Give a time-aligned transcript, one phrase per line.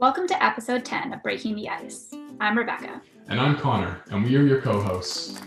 [0.00, 2.14] Welcome to episode 10 of Breaking the Ice.
[2.38, 3.02] I'm Rebecca.
[3.26, 5.40] And I'm Connor, and we are your co hosts.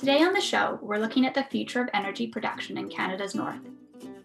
[0.00, 3.60] Today on the show, we're looking at the future of energy production in Canada's north.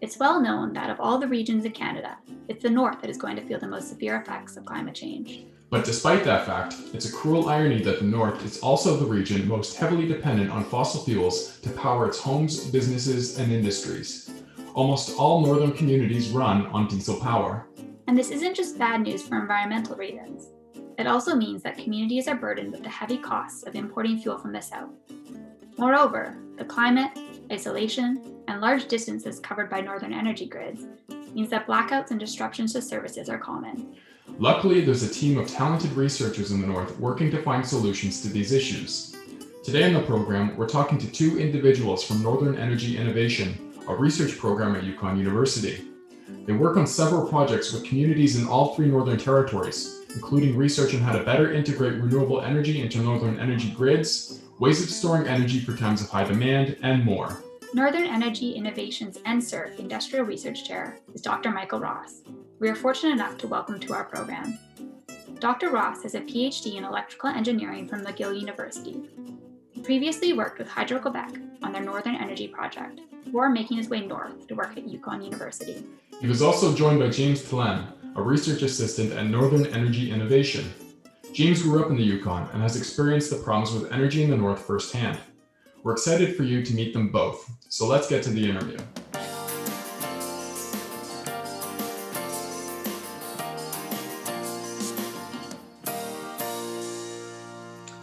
[0.00, 2.18] It's well known that of all the regions in Canada,
[2.48, 5.44] it's the north that is going to feel the most severe effects of climate change.
[5.70, 9.46] But despite that fact, it's a cruel irony that the North is also the region
[9.46, 14.28] most heavily dependent on fossil fuels to power its homes, businesses, and industries.
[14.74, 17.67] Almost all northern communities run on diesel power.
[18.08, 20.48] And this isn't just bad news for environmental reasons.
[20.98, 24.50] It also means that communities are burdened with the heavy costs of importing fuel from
[24.50, 24.88] the south.
[25.76, 27.10] Moreover, the climate,
[27.52, 30.86] isolation, and large distances covered by northern energy grids
[31.34, 33.94] means that blackouts and disruptions to services are common.
[34.38, 38.30] Luckily, there's a team of talented researchers in the North working to find solutions to
[38.30, 39.18] these issues.
[39.62, 44.38] Today in the program, we're talking to two individuals from Northern Energy Innovation, a research
[44.38, 45.84] program at Yukon University.
[46.46, 51.00] They work on several projects with communities in all three Northern Territories, including research on
[51.00, 55.76] how to better integrate renewable energy into Northern energy grids, ways of storing energy for
[55.76, 57.42] times of high demand, and more.
[57.74, 61.50] Northern Energy Innovation's NSERC Industrial Research Chair is Dr.
[61.50, 62.22] Michael Ross.
[62.60, 64.58] We are fortunate enough to welcome to our program.
[65.38, 65.70] Dr.
[65.70, 69.08] Ross has a PhD in electrical engineering from McGill University.
[69.82, 74.46] Previously worked with Hydro Quebec on their Northern Energy project before making his way north
[74.46, 75.82] to work at Yukon University.
[76.20, 80.72] He was also joined by James Tlen, a research assistant at Northern Energy Innovation.
[81.32, 84.36] James grew up in the Yukon and has experienced the problems with energy in the
[84.36, 85.18] North firsthand.
[85.82, 88.78] We're excited for you to meet them both, so let's get to the interview.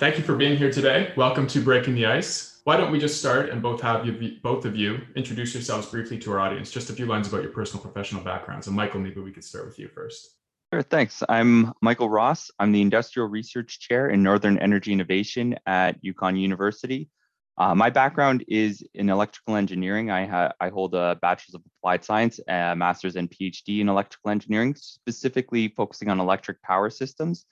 [0.06, 1.12] Thank you for being here today.
[1.18, 2.62] Welcome to Breaking the Ice.
[2.64, 6.20] Why don't we just start and both have you, both of you, introduce yourselves briefly
[6.20, 6.70] to our audience.
[6.70, 8.68] Just a few lines about your personal professional backgrounds.
[8.68, 10.36] And Michael, maybe we could start with you first.
[10.72, 11.24] Sure, thanks.
[11.28, 12.52] I'm Michael Ross.
[12.60, 17.10] I'm the Industrial Research Chair in Northern Energy Innovation at Yukon University.
[17.58, 20.12] Uh, my background is in electrical engineering.
[20.12, 24.30] I, ha- I hold a Bachelor's of Applied Science, a Master's and PhD in electrical
[24.30, 27.48] engineering, specifically focusing on electric power systems.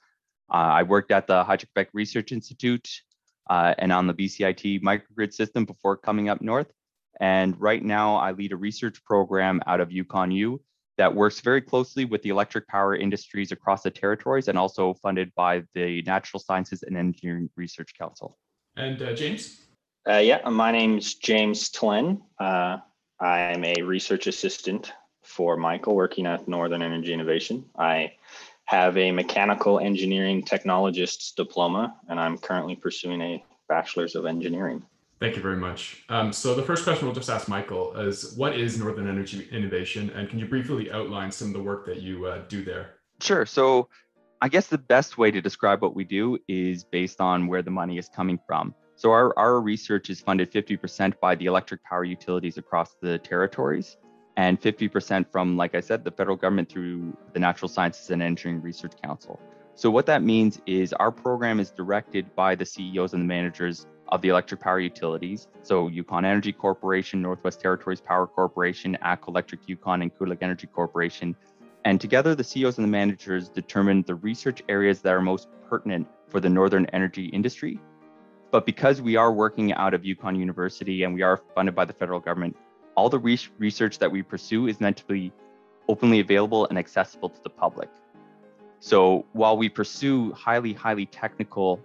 [0.54, 2.88] Uh, I worked at the Hydro-Quebec Research Institute
[3.50, 6.72] uh, and on the BCIT microgrid system before coming up north.
[7.20, 10.62] And right now, I lead a research program out of Yukon U
[10.98, 15.34] that works very closely with the electric power industries across the territories and also funded
[15.36, 18.38] by the Natural Sciences and Engineering Research Council.
[18.76, 19.60] And uh, James?
[20.08, 22.22] Uh, yeah, my name's James Tlen.
[22.40, 22.78] Uh,
[23.20, 24.92] I'm a research assistant
[25.24, 27.66] for Michael working at Northern Energy Innovation.
[27.78, 28.14] I
[28.66, 34.84] have a mechanical engineering technologist's diploma, and I'm currently pursuing a bachelor's of engineering.
[35.20, 36.04] Thank you very much.
[36.10, 40.10] Um, so the first question we'll just ask Michael is, what is Northern Energy Innovation,
[40.12, 42.96] and can you briefly outline some of the work that you uh, do there?
[43.22, 43.46] Sure.
[43.46, 43.88] So
[44.42, 47.72] I guess the best way to describe what we do is based on where the
[47.72, 48.76] money is coming from.
[48.96, 53.98] So our, our research is funded 50% by the electric power utilities across the territories
[54.38, 58.62] and 50% from, like I said, the federal government through the Natural Sciences and Engineering
[58.62, 59.40] Research Council.
[59.76, 63.88] So what that means is our program is directed by the CEOs and the managers
[64.10, 65.48] of the electric power utilities.
[65.62, 71.36] So Yukon Energy Corporation, Northwest Territories Power Corporation, ATCO Electric Yukon, and Qulliq Energy Corporation.
[71.86, 76.08] And together, the CEOs and the managers determine the research areas that are most pertinent
[76.30, 77.80] for the northern energy industry
[78.54, 81.94] but because we are working out of Yukon University and we are funded by the
[81.94, 82.56] federal government,
[82.96, 85.32] all the re- research that we pursue is meant to be
[85.88, 87.90] openly available and accessible to the public.
[88.80, 91.80] So while we pursue highly, highly technical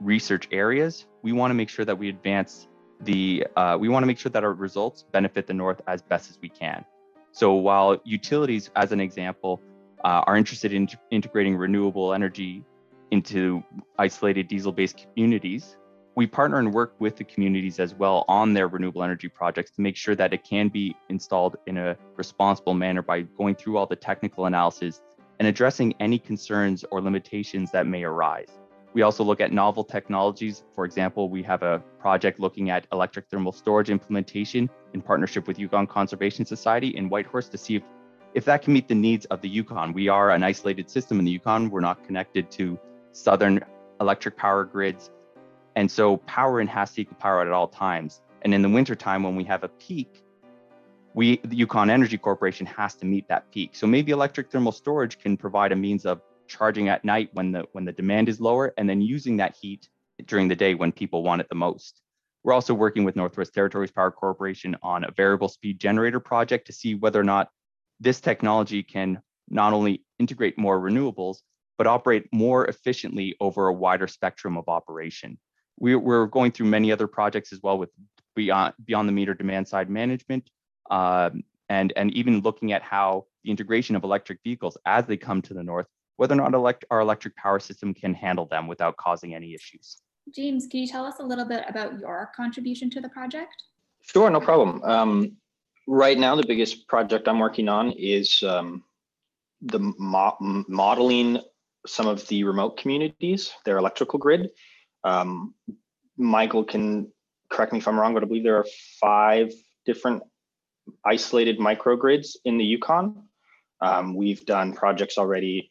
[0.00, 2.68] research areas, we want to make sure that we advance
[3.00, 6.30] the, uh, we want to make sure that our results benefit the North as best
[6.30, 6.84] as we can.
[7.32, 9.60] So while utilities, as an example,
[10.04, 12.64] uh, are interested in integrating renewable energy
[13.10, 13.62] into
[13.98, 15.76] isolated diesel-based communities,
[16.16, 19.80] we partner and work with the communities as well on their renewable energy projects to
[19.80, 23.86] make sure that it can be installed in a responsible manner by going through all
[23.86, 25.02] the technical analysis
[25.40, 28.58] and addressing any concerns or limitations that may arise.
[28.92, 30.62] We also look at novel technologies.
[30.76, 35.58] For example, we have a project looking at electric thermal storage implementation in partnership with
[35.58, 37.82] Yukon Conservation Society in Whitehorse to see if,
[38.34, 39.92] if that can meet the needs of the Yukon.
[39.92, 41.70] We are an isolated system in the Yukon.
[41.70, 42.78] We're not connected to
[43.10, 43.64] southern
[44.00, 45.10] electric power grids
[45.76, 48.22] and so power in has to equal power at all times.
[48.42, 50.22] And in the wintertime, when we have a peak,
[51.14, 53.74] we the Yukon Energy Corporation has to meet that peak.
[53.74, 57.64] So maybe electric thermal storage can provide a means of charging at night when the
[57.72, 59.88] when the demand is lower and then using that heat
[60.26, 62.00] during the day when people want it the most.
[62.42, 66.72] We're also working with Northwest Territories Power Corporation on a variable speed generator project to
[66.72, 67.48] see whether or not
[68.00, 71.38] this technology can not only integrate more renewables,
[71.78, 75.38] but operate more efficiently over a wider spectrum of operation.
[75.78, 77.90] We, are going through many other projects as well with
[78.34, 80.50] beyond, beyond the meter demand side management,
[80.90, 85.42] um, and, and even looking at how the integration of electric vehicles as they come
[85.42, 85.86] to the north,
[86.16, 89.98] whether or not elect, our electric power system can handle them without causing any issues.
[90.34, 93.62] James, can you tell us a little bit about your contribution to the project?
[94.00, 94.82] Sure, no problem.
[94.84, 95.36] Um,
[95.86, 98.84] right now, the biggest project I'm working on is um,
[99.60, 100.36] the mo
[100.68, 101.40] modeling
[101.86, 104.50] some of the remote communities, their electrical grid.
[105.04, 105.54] Um,
[106.16, 107.12] Michael can
[107.50, 108.66] correct me if I'm wrong, but I believe there are
[109.00, 109.52] five
[109.84, 110.22] different
[111.04, 113.24] isolated microgrids in the Yukon.
[113.80, 115.70] Um, we've done projects already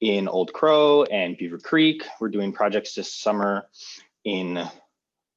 [0.00, 2.04] in Old Crow and Beaver Creek.
[2.20, 3.66] We're doing projects this summer
[4.24, 4.68] in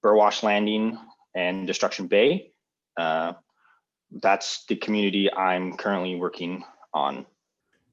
[0.03, 0.97] Burwash Landing
[1.35, 2.51] and Destruction Bay.
[2.97, 3.33] Uh,
[4.11, 6.63] that's the community I'm currently working
[6.93, 7.25] on.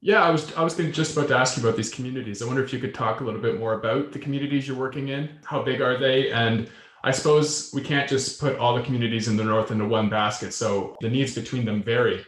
[0.04, 2.42] Yeah, I was I was just about to ask you about these communities.
[2.42, 5.08] I wonder if you could talk a little bit more about the communities you're working
[5.08, 5.30] in.
[5.44, 6.30] How big are they?
[6.30, 6.68] And
[7.02, 10.52] I suppose we can't just put all the communities in the north into one basket.
[10.52, 12.22] So the needs between them vary.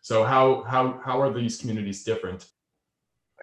[0.00, 2.46] So how how how are these communities different?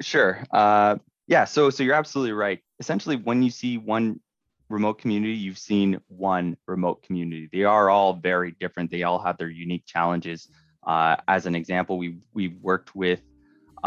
[0.02, 0.44] Sure.
[0.52, 0.98] Uh,
[1.28, 1.46] yeah.
[1.46, 2.60] So so you're absolutely right.
[2.82, 4.20] Essentially, when you see one
[4.68, 7.48] remote community, you've seen one remote community.
[7.54, 8.92] They are all very different.
[8.92, 10.50] They all have their unique challenges.
[10.86, 13.22] Uh, as an example, we we've worked with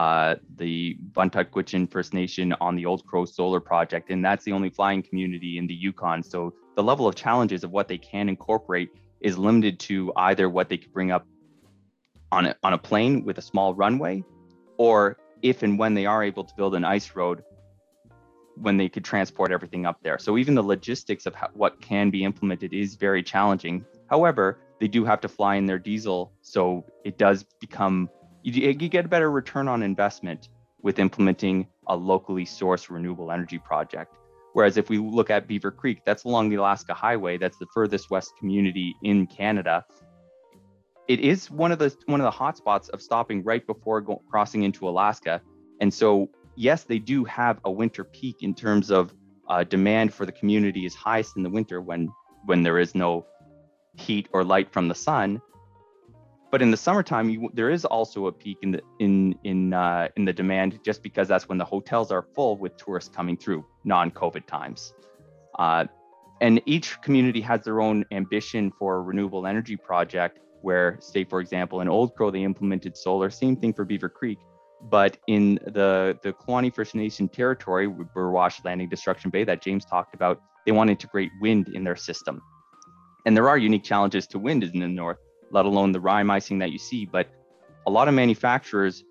[0.00, 4.70] uh, the Vuntut First Nation on the Old Crow Solar Project, and that's the only
[4.70, 6.23] flying community in the Yukon.
[6.23, 8.88] So the level of challenges of what they can incorporate
[9.20, 11.26] is limited to either what they could bring up
[12.32, 14.25] on a, on a plane with a small runway,
[14.79, 17.43] or if and when they are able to build an ice road,
[18.56, 20.19] when they could transport everything up there.
[20.19, 23.85] So even the logistics of how, what can be implemented is very challenging.
[24.08, 28.08] However, they do have to fly in their diesel, so it does become
[28.42, 30.48] you, you get a better return on investment
[30.82, 34.16] with implementing a locally sourced renewable energy project.
[34.52, 38.10] Whereas if we look at Beaver Creek, that's along the Alaska Highway, that's the furthest
[38.10, 39.84] west community in Canada.
[41.06, 44.62] It is one of the one of the hotspots of stopping right before go, crossing
[44.62, 45.40] into Alaska,
[45.81, 49.12] and so yes, they do have a winter peak in terms of
[49.48, 52.08] uh, demand for the community is highest in the winter when
[52.44, 53.26] when there is no
[53.96, 55.40] heat or light from the sun.
[56.50, 60.08] But in the summertime, you, there is also a peak in the in in uh,
[60.17, 63.64] in the demand, just because that's when the hotels are full with tourists coming through
[63.85, 64.93] non-COVID times.
[65.58, 65.85] Uh,
[66.41, 70.41] and each community has their own ambition for a renewable energy project.
[70.62, 73.31] Where, say, for example, in Old Crow, they implemented solar.
[73.31, 74.38] Same thing for Beaver Creek.
[74.82, 80.14] But in the the Kluane First Nation territory, Burwash Landing, Destruction Bay, that James talked
[80.14, 82.43] about, they want to integrate wind in their system.
[83.25, 85.19] And there are unique challenges to wind in the north
[85.50, 87.05] let alone the rime icing that you see.
[87.06, 87.29] But
[87.87, 89.05] a lot of manufacturers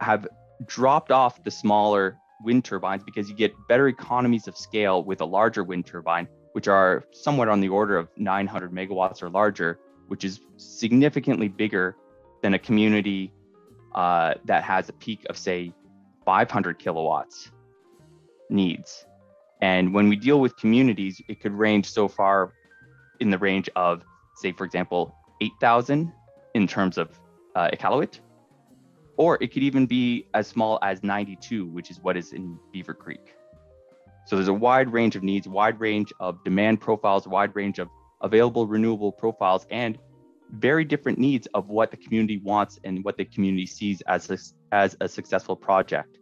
[0.00, 0.26] have
[0.66, 5.24] dropped off the smaller wind turbines because you get better economies of scale with a
[5.24, 10.24] larger wind turbine, which are somewhat on the order of 900 megawatts or larger, which
[10.24, 11.96] is significantly bigger
[12.42, 13.32] than a community
[13.94, 15.72] uh, that has a peak of, say,
[16.24, 17.50] 500 kilowatts
[18.48, 19.06] needs.
[19.60, 22.52] And when we deal with communities, it could range so far
[23.20, 24.02] in the range of,
[24.36, 26.12] say, for example, 8,000
[26.54, 27.18] in terms of
[27.54, 28.20] uh, Iqaluit,
[29.16, 32.94] or it could even be as small as 92, which is what is in Beaver
[32.94, 33.34] Creek.
[34.26, 37.88] So there's a wide range of needs, wide range of demand profiles, wide range of
[38.22, 39.98] available renewable profiles, and
[40.52, 44.38] very different needs of what the community wants and what the community sees as a,
[44.72, 46.18] as a successful project.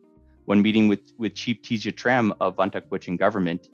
[0.47, 3.69] When meeting with, with Chief Tizya-Tramm of Vuntut government,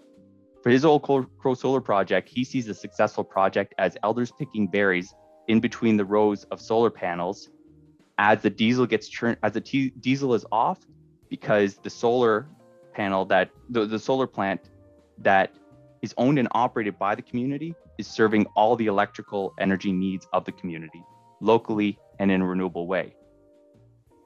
[0.62, 5.14] for his old Crow Solar project, he sees a successful project as elders picking berries
[5.48, 7.48] in between the rows of solar panels
[8.18, 10.78] as the diesel gets turned as the t- diesel is off
[11.28, 12.48] because the solar
[12.92, 14.70] panel that the, the solar plant
[15.18, 15.54] that
[16.02, 20.44] is owned and operated by the community is serving all the electrical energy needs of
[20.44, 21.02] the community
[21.40, 23.14] locally and in a renewable way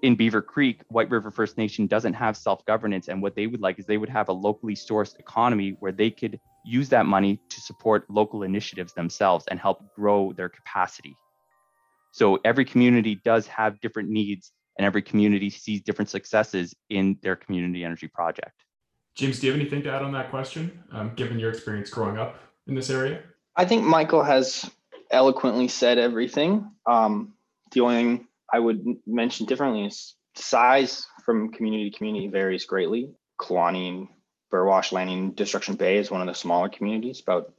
[0.03, 3.09] in Beaver Creek, White River First Nation doesn't have self governance.
[3.09, 6.11] And what they would like is they would have a locally sourced economy where they
[6.11, 11.17] could use that money to support local initiatives themselves and help grow their capacity.
[12.13, 17.37] So every community does have different needs, and every community sees different successes in their
[17.37, 18.65] community energy project.
[19.15, 22.19] James, do you have anything to add on that question, um, given your experience growing
[22.19, 23.23] up in this area?
[23.57, 24.71] I think Michael has
[25.11, 26.71] eloquently said everything.
[26.87, 27.35] Um,
[27.73, 33.11] the only thing I would mention differently is size from community to community varies greatly.
[33.41, 34.09] Kluane,
[34.53, 37.53] Burwash Landing, Destruction Bay is one of the smaller communities, about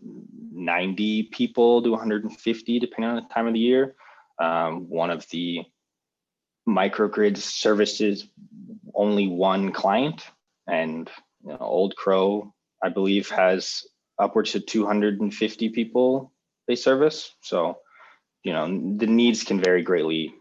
[0.53, 3.95] 90 people to 150, depending on the time of the year.
[4.39, 5.63] Um, one of the
[6.67, 8.27] microgrid services
[8.95, 10.25] only one client,
[10.67, 11.09] and
[11.43, 13.83] you know, Old Crow, I believe, has
[14.19, 16.31] upwards of 250 people
[16.67, 17.33] they service.
[17.41, 17.79] So,
[18.43, 20.33] you know, the needs can vary greatly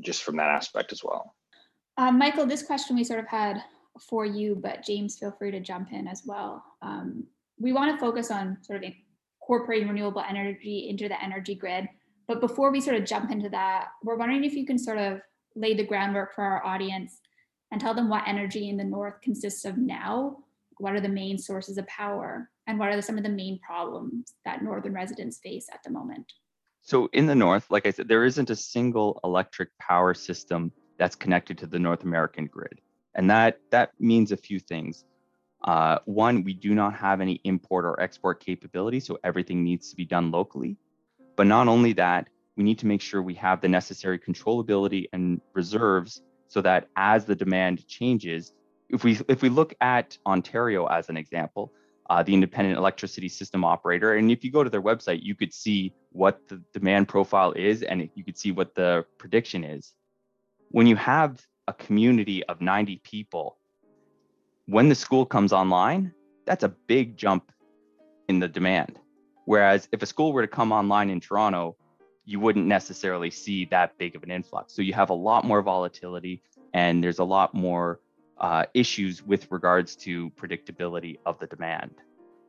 [0.00, 1.34] just from that aspect as well.
[1.96, 3.62] Um, Michael, this question we sort of had
[4.08, 6.64] for you, but James, feel free to jump in as well.
[6.82, 7.24] Um,
[7.58, 8.92] we want to focus on sort of
[9.40, 11.88] incorporating renewable energy into the energy grid.
[12.28, 15.20] But before we sort of jump into that, we're wondering if you can sort of
[15.56, 17.18] lay the groundwork for our audience
[17.72, 20.38] and tell them what energy in the North consists of now.
[20.78, 22.48] What are the main sources of power?
[22.66, 26.32] And what are some of the main problems that Northern residents face at the moment?
[26.82, 31.16] So, in the North, like I said, there isn't a single electric power system that's
[31.16, 32.80] connected to the North American grid.
[33.14, 35.04] And that, that means a few things.
[35.62, 39.96] Uh, one, we do not have any import or export capability, so everything needs to
[39.96, 40.76] be done locally.
[41.36, 45.40] But not only that, we need to make sure we have the necessary controllability and
[45.54, 48.52] reserves so that as the demand changes,
[48.88, 51.72] if we if we look at Ontario as an example,
[52.10, 55.54] uh, the independent electricity system operator, and if you go to their website, you could
[55.54, 59.94] see what the demand profile is, and you could see what the prediction is.
[60.70, 63.56] When you have a community of 90 people
[64.70, 66.12] when the school comes online,
[66.46, 67.50] that's a big jump
[68.28, 69.00] in the demand.
[69.44, 71.76] Whereas if a school were to come online in Toronto,
[72.24, 74.72] you wouldn't necessarily see that big of an influx.
[74.72, 77.98] So you have a lot more volatility and there's a lot more
[78.40, 81.94] uh, issues with regards to predictability of the demand.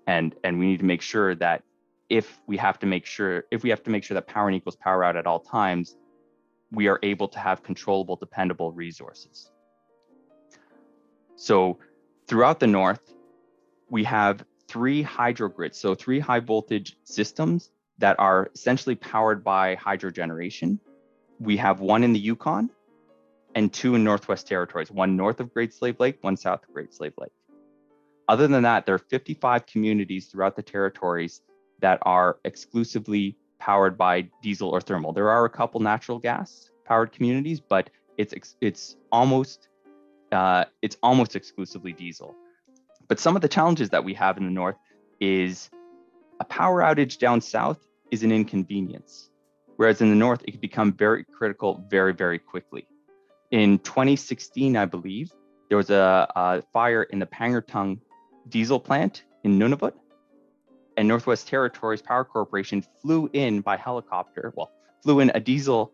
[0.07, 1.63] And, and we need to make sure that
[2.09, 4.55] if we have to make sure if we have to make sure that power in
[4.55, 5.95] equals power out at all times,
[6.71, 9.51] we are able to have controllable, dependable resources.
[11.35, 11.79] So
[12.31, 13.13] Throughout the north,
[13.89, 19.75] we have three hydro grids, so three high voltage systems that are essentially powered by
[19.75, 20.79] hydro generation.
[21.41, 22.69] We have one in the Yukon
[23.55, 26.93] and two in Northwest Territories, one north of Great Slave Lake, one south of Great
[26.93, 27.31] Slave Lake.
[28.27, 31.41] Other than that, there are 55 communities throughout the territories
[31.81, 35.13] that are exclusively powered by diesel or thermal.
[35.13, 39.69] There are a couple natural gas powered communities, but it's it's almost
[40.31, 42.35] uh, it's almost exclusively diesel.
[43.07, 44.77] But some of the challenges that we have in the north
[45.19, 45.69] is
[46.39, 47.79] a power outage down south
[48.09, 49.29] is an inconvenience,
[49.75, 52.87] whereas in the north, it can become very critical very, very quickly.
[53.51, 55.31] In 2016, I believe,
[55.67, 57.99] there was a, a fire in the Pangnirtung
[58.47, 59.93] diesel plant in Nunavut,
[60.95, 64.71] and Northwest Territories Power Corporation flew in by helicopter, well,
[65.03, 65.91] flew in a diesel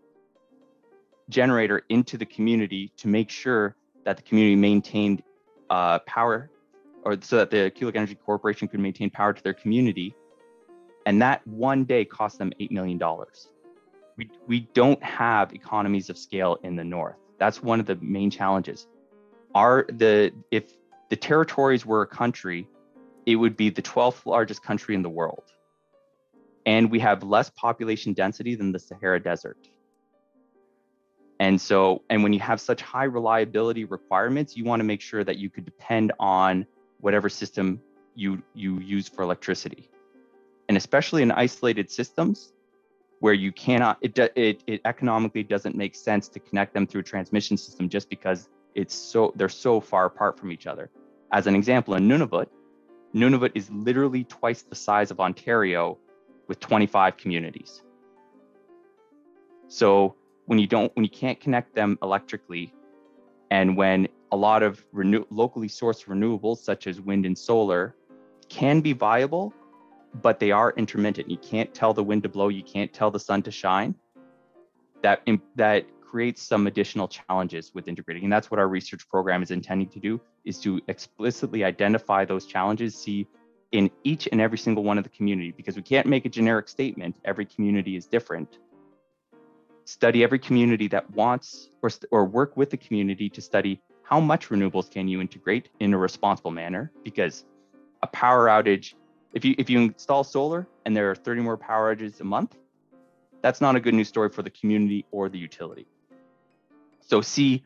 [1.29, 5.23] generator into the community to make sure that the community maintained
[5.69, 6.51] uh, power,
[7.03, 10.15] or so that the Qulliq Energy Corporation could maintain power to their community.
[11.05, 13.01] And that one day cost them $8 million.
[14.17, 17.15] We, we don't have economies of scale in the North.
[17.37, 18.87] That's one of the main challenges.
[19.53, 20.71] Are the if
[21.09, 22.67] the territories were a country,
[23.25, 25.43] it would be the 12th largest country in the world.
[26.65, 29.57] And we have less population density than the Sahara Desert.
[31.39, 35.23] And so, and when you have such high reliability requirements, you want to make sure
[35.23, 36.65] that you could depend on
[36.99, 37.79] whatever system
[38.15, 39.89] you, you use for electricity.
[40.67, 42.53] And especially in isolated systems
[43.19, 47.03] where you cannot, it, it, it economically doesn't make sense to connect them through a
[47.03, 50.89] transmission system just because it's so, they're so far apart from each other.
[51.31, 52.47] As an example, in Nunavut,
[53.13, 55.97] Nunavut is literally twice the size of Ontario
[56.47, 57.81] with 25 communities.
[59.67, 62.73] So when you don't when you can't connect them electrically
[63.51, 67.95] and when a lot of renew, locally sourced renewables such as wind and solar
[68.49, 69.53] can be viable
[70.21, 71.29] but they are intermittent.
[71.29, 72.49] You can't tell the wind to blow.
[72.49, 73.95] You can't tell the sun to shine.
[75.03, 79.51] That that creates some additional challenges with integrating and that's what our research program is
[79.51, 83.27] intending to do is to explicitly identify those challenges see
[83.73, 86.69] in each and every single one of the community because we can't make a generic
[86.69, 87.17] statement.
[87.25, 88.59] Every community is different.
[89.83, 94.47] Study every community that wants or, or work with the community to study how much
[94.47, 97.43] renewables can you integrate in a responsible manner because
[98.01, 98.93] a power outage
[99.33, 102.55] if you if you install solar and there are 30 more power outages a month
[103.41, 105.87] that's not a good news story for the community or the utility
[106.99, 107.63] so see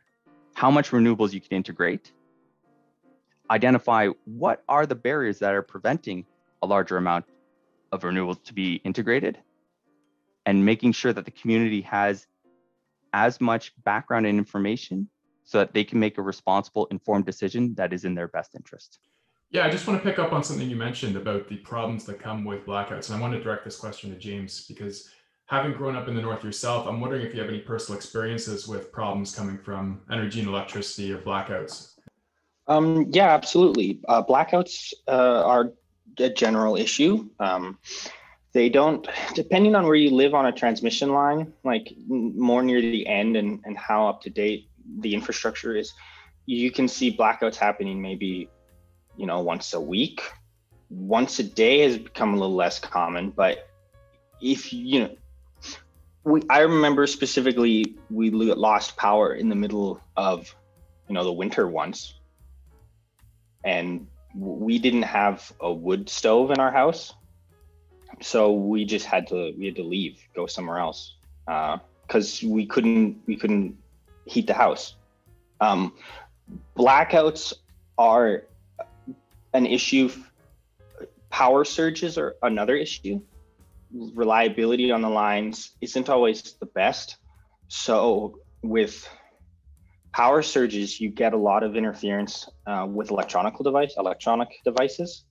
[0.54, 2.12] how much renewables you can integrate
[3.50, 6.26] identify what are the barriers that are preventing
[6.62, 7.26] a larger amount
[7.92, 9.38] of renewables to be integrated
[10.46, 12.28] and making sure that the community has
[13.14, 15.08] as much background and information
[15.44, 19.00] so that they can make a responsible, informed decision that is in their best interest.
[19.52, 22.20] Yeah, I just want to pick up on something you mentioned about the problems that
[22.20, 23.10] come with blackouts.
[23.10, 25.10] And I want to direct this question to James because
[25.46, 28.66] having grown up in the north yourself, I'm wondering if you have any personal experiences
[28.66, 31.96] with problems coming from energy and electricity or blackouts.
[32.68, 34.00] Um, yeah, absolutely.
[34.08, 35.74] Uh, blackouts uh, are
[36.18, 37.30] a general issue.
[37.42, 37.78] Um,
[38.54, 43.06] they don't, depending on where you live on a transmission line, like more near the
[43.08, 45.94] end and, and how up to date the infrastructure is,
[46.46, 48.50] you can see blackouts happening maybe,
[49.22, 50.24] you know, once a week.
[50.90, 53.70] Once a day has become a little less common, but
[54.42, 55.16] if you know,
[56.24, 60.54] we I remember specifically we lost power in the middle of,
[61.08, 62.16] you know, the winter once,
[63.64, 67.14] and we didn't have a wood stove in our house,
[68.22, 71.14] so we just had to we had to leave, go somewhere else,
[71.46, 73.78] because uh, we couldn't we couldn't
[74.26, 74.96] heat the house.
[75.62, 75.94] Um,
[76.76, 77.54] blackouts
[78.00, 78.46] are
[79.54, 80.10] an issue.
[81.30, 83.22] Power surges are another issue.
[83.94, 87.18] Reliability on the lines isn't always the best.
[87.68, 89.08] So with
[90.14, 95.26] power surges, you get a lot of interference uh, with electronic device, electronic devices.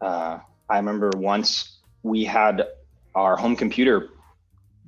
[0.00, 2.66] Uh, I remember once we had
[3.14, 4.08] our home computer,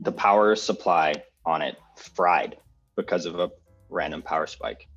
[0.01, 1.15] the power supply
[1.47, 2.57] on it fried
[2.97, 3.51] because of a
[3.91, 4.89] random power spike.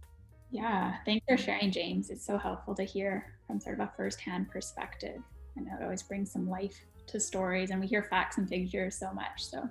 [0.49, 2.09] Yeah, thanks for sharing, James.
[2.09, 5.21] It's so helpful to hear from sort of a firsthand perspective.
[5.57, 8.95] I know it always brings some life to stories, and we hear facts and figures
[8.95, 9.45] so much.
[9.45, 9.67] So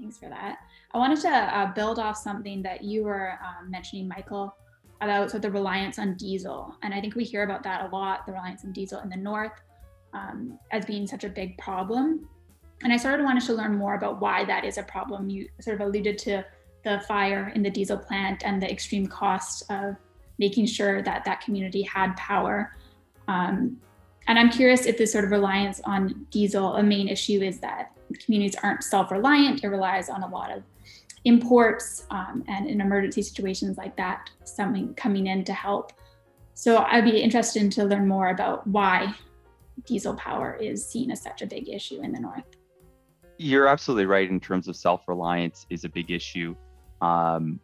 [0.00, 0.58] thanks for that.
[0.92, 4.56] I wanted to uh, build off something that you were um, mentioning, Michael,
[5.00, 6.76] about sort of the reliance on diesel.
[6.82, 9.16] And I think we hear about that a lot the reliance on diesel in the
[9.16, 9.52] north
[10.12, 12.28] um, as being such a big problem.
[12.82, 15.28] And I sort of wanted to learn more about why that is a problem.
[15.28, 16.44] You sort of alluded to
[16.84, 19.96] the fire in the diesel plant and the extreme cost of
[20.38, 22.76] making sure that that community had power.
[23.32, 23.78] Um,
[24.26, 27.92] and I'm curious if this sort of reliance on diesel, a main issue is that
[28.24, 29.64] communities aren't self-reliant.
[29.64, 30.62] It relies on a lot of
[31.24, 35.92] imports um, and in emergency situations like that, something coming in to help.
[36.54, 39.14] So I'd be interested to learn more about why
[39.86, 42.44] diesel power is seen as such a big issue in the north.
[43.38, 46.54] You're absolutely right in terms of self-reliance is a big issue
[47.00, 47.58] um,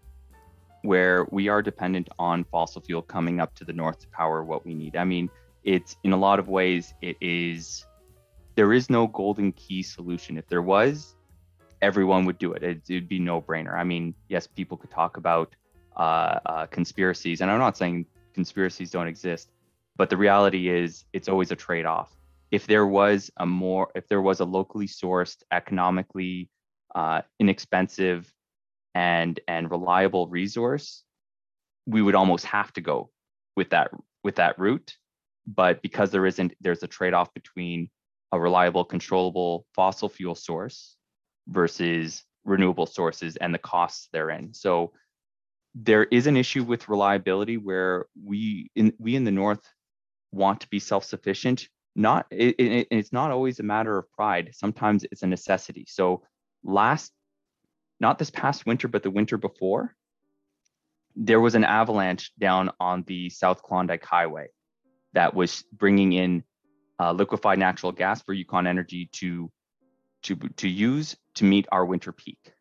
[0.83, 4.64] where we are dependent on fossil fuel coming up to the north to power what
[4.64, 4.97] we need.
[4.97, 5.29] I mean,
[5.64, 7.85] it's in a lot of ways, it is,
[8.55, 10.38] there is no golden key solution.
[10.38, 11.14] If there was,
[11.83, 12.62] everyone would do it.
[12.62, 13.75] it would be no brainer.
[13.75, 15.55] I mean, yes, people could talk about
[15.97, 19.51] uh, uh, conspiracies, and I'm not saying conspiracies don't exist,
[19.97, 22.14] but the reality is it's always a trade off.
[22.51, 26.49] If there was a more, if there was a locally sourced, economically
[26.94, 28.33] uh, inexpensive
[28.94, 31.05] and and reliable resource,
[31.87, 33.11] we would almost have to go
[33.57, 33.90] with that
[34.25, 34.97] with that route.
[35.49, 37.89] But because there isn't, there's a trade-off between
[38.33, 40.97] a reliable, controllable fossil fuel source
[41.49, 44.53] versus renewable sources and the costs therein.
[44.53, 44.93] So
[45.75, 49.65] there is an issue with reliability where we in we in the north
[50.33, 51.69] want to be self-sufficient.
[51.97, 54.51] Not it, it, it's not always a matter of pride.
[54.53, 55.87] Sometimes it's a necessity.
[55.89, 56.23] So
[56.63, 57.11] last
[58.01, 59.95] not this past winter, but the winter before,
[61.17, 64.49] there was an avalanche down on the South Klondike Highway
[65.14, 66.44] that was bringing in
[67.01, 69.51] uh, liquefied natural gas for Yukon Energy to,
[70.23, 72.53] to, to use to meet our winter peak.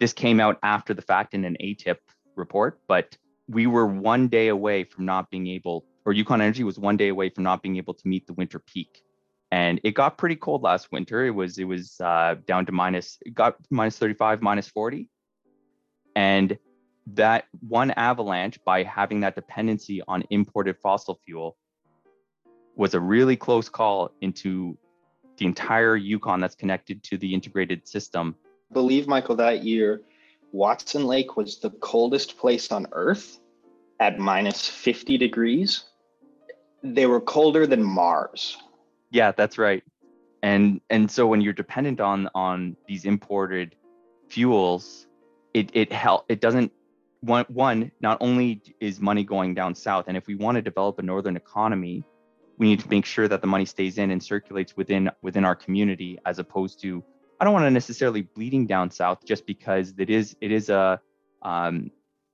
[0.00, 1.98] This came out after the fact in an ATIP
[2.36, 3.16] report, but
[3.48, 7.08] we were one day away from not being able, or Yukon Energy was one day
[7.08, 9.02] away from not being able to meet the winter peak
[9.50, 11.24] and it got pretty cold last winter.
[11.24, 15.08] It was it was uh, down to minus it got minus 35, minus 40,
[16.14, 16.58] and
[17.14, 21.56] that one avalanche by having that dependency on imported fossil fuel
[22.76, 24.76] was a really close call into
[25.36, 28.36] the entire Yukon that's connected to the integrated system.
[28.70, 30.02] I believe Michael that year,
[30.52, 33.38] Watson Lake was the coldest place on Earth
[34.00, 35.84] at minus 50 degrees.
[36.82, 38.58] They were colder than Mars
[39.10, 39.82] yeah, that's right.
[40.42, 43.74] And and so when you're dependent on on these imported
[44.28, 45.06] fuels,
[45.54, 46.72] it it help it doesn't
[47.20, 50.98] one one not only is money going down south, and if we want to develop
[50.98, 52.04] a northern economy,
[52.58, 55.56] we need to make sure that the money stays in and circulates within within our
[55.56, 57.02] community as opposed to
[57.40, 61.00] I don't want to necessarily bleeding down south just because it is it is a
[61.42, 61.90] um,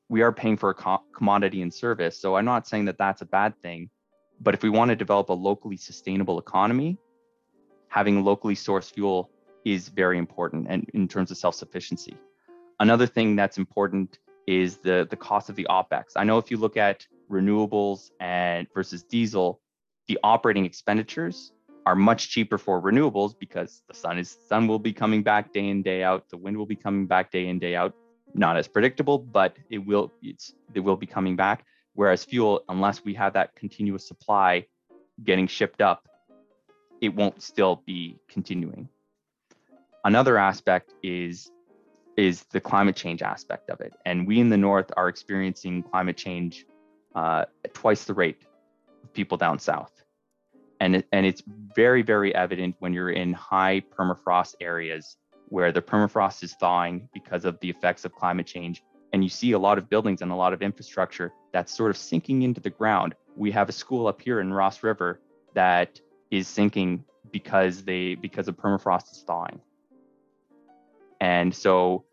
[0.09, 2.19] we are paying for a co- commodity and service.
[2.19, 3.91] So I'm not saying that that's a bad thing,
[4.41, 6.99] but if we want to develop a locally sustainable economy,
[7.89, 9.31] having locally sourced fuel
[9.65, 12.17] is very important and in terms of self-sufficiency.
[12.81, 16.13] Another thing that's important is the, the cost of the OPEX.
[16.17, 19.61] I know if you look at renewables and versus diesel,
[20.07, 21.53] the operating expenditures
[21.87, 25.69] are much cheaper for renewables because the sun is sun will be coming back day
[25.69, 26.29] in day out.
[26.31, 27.95] The wind will be coming back day in day out.
[28.35, 31.65] Not as predictable but it will it's it will be coming back.
[31.95, 34.67] Whereas fuel unless we have that continuous supply
[35.23, 36.09] getting shipped up
[37.01, 38.89] it won't still be continuing.
[40.05, 41.51] Another aspect is
[42.17, 43.93] is the climate change aspect of it.
[44.05, 46.67] And we in the north are experiencing climate change
[47.15, 48.43] uh, twice the rate
[49.03, 49.93] of people down south.
[50.81, 51.43] And it, and it's
[51.75, 55.17] very very evident when you're in high permafrost areas
[55.49, 59.53] where the permafrost is thawing because of the effects of climate change and you see
[59.53, 62.71] a lot of buildings and a lot of infrastructure that's sort of sinking into the
[62.71, 63.15] ground.
[63.37, 65.21] We have a school up here in ross river
[65.55, 66.01] that
[66.33, 69.61] is sinking because they because of permafrost is thawing
[71.21, 72.05] and so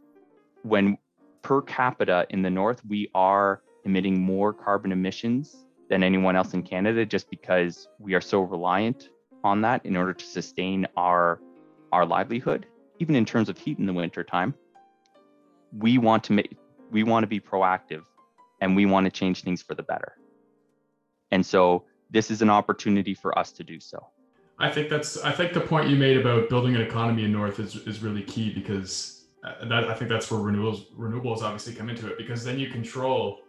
[0.63, 0.97] when
[1.41, 6.63] per capita in the north we are emitting more carbon emissions than anyone else in
[6.63, 9.09] Canada just because we are so reliant
[9.43, 11.41] on that in order to sustain our
[11.91, 12.65] our livelihood
[12.99, 14.53] even in terms of heat in the winter time.
[15.77, 16.55] We want to make
[16.91, 18.03] we want to be proactive
[18.61, 20.13] and we want to change things for the better.
[21.31, 24.05] And so this is an opportunity for us to do so
[24.59, 27.59] i think that's i think the point you made about building an economy in north
[27.59, 31.89] is, is really key because uh, that i think that's where renewables renewables obviously come
[31.89, 33.41] into it because then you control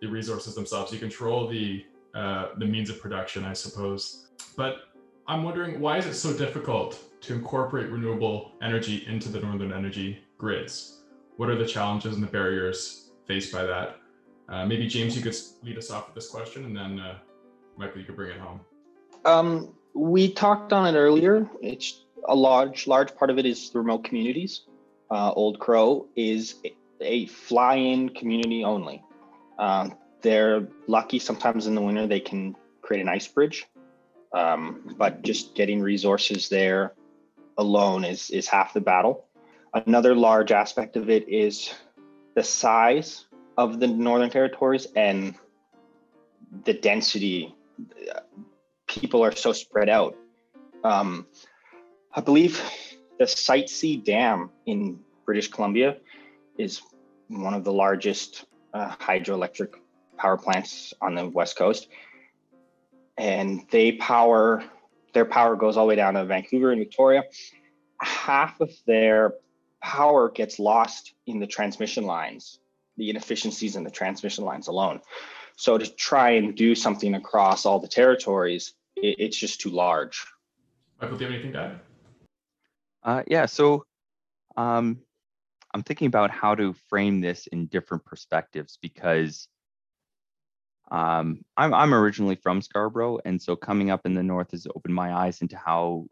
[0.00, 0.92] the resources themselves.
[0.92, 4.28] You control the uh, the means of production, I suppose.
[4.56, 4.76] But
[5.26, 10.24] I'm wondering why is it so difficult to incorporate renewable energy into the northern energy
[10.38, 11.02] grids?
[11.36, 13.96] What are the challenges and the barriers faced by that?
[14.48, 17.18] Uh, maybe James, you could lead us off with this question, and then uh,
[17.76, 18.60] Michael, you could bring it home.
[19.24, 21.48] Um, we talked on it earlier.
[21.60, 24.62] It's a large, large part of it is the remote communities.
[25.10, 26.56] Uh, Old Crow is
[27.00, 29.02] a fly-in community only.
[29.58, 33.66] Um, they're lucky sometimes in the winter they can create an ice bridge,
[34.32, 36.94] um, but just getting resources there
[37.56, 39.26] alone is is half the battle.
[39.74, 41.72] Another large aspect of it is
[42.34, 45.34] the size of the Northern Territories and
[46.64, 47.54] the density.
[48.88, 50.16] People are so spread out.
[50.82, 51.26] Um,
[52.12, 52.60] I believe
[53.18, 55.98] the Site C Dam in British Columbia
[56.56, 56.80] is
[57.28, 59.74] one of the largest uh, hydroelectric
[60.16, 61.88] power plants on the west coast,
[63.16, 64.64] and they power
[65.12, 67.24] their power goes all the way down to Vancouver and Victoria.
[68.00, 69.34] Half of their
[69.82, 72.58] power gets lost in the transmission lines,
[72.96, 75.00] the inefficiencies in the transmission lines alone.
[75.56, 80.26] So to try and do something across all the territories, it, it's just too large.
[81.00, 81.80] Michael, do you have anything to add?
[83.02, 83.84] Uh, yeah, so
[84.56, 84.98] um,
[85.74, 89.48] I'm thinking about how to frame this in different perspectives because
[90.90, 94.94] um, I'm, I'm originally from Scarborough, and so coming up in the north has opened
[94.94, 96.06] my eyes into how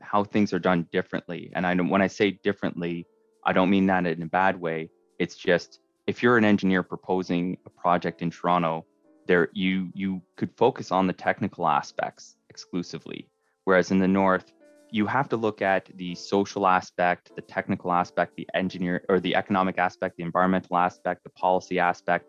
[0.00, 1.50] how things are done differently.
[1.54, 3.06] And I don't, when I say differently,
[3.44, 4.90] I don't mean that in a bad way.
[5.18, 8.84] It's just if you're an engineer proposing a project in Toronto,
[9.30, 13.28] there you you could focus on the technical aspects exclusively,
[13.64, 14.52] whereas in the north
[14.90, 19.36] you have to look at the social aspect, the technical aspect, the engineer or the
[19.36, 22.26] economic aspect, the environmental aspect, the policy aspect.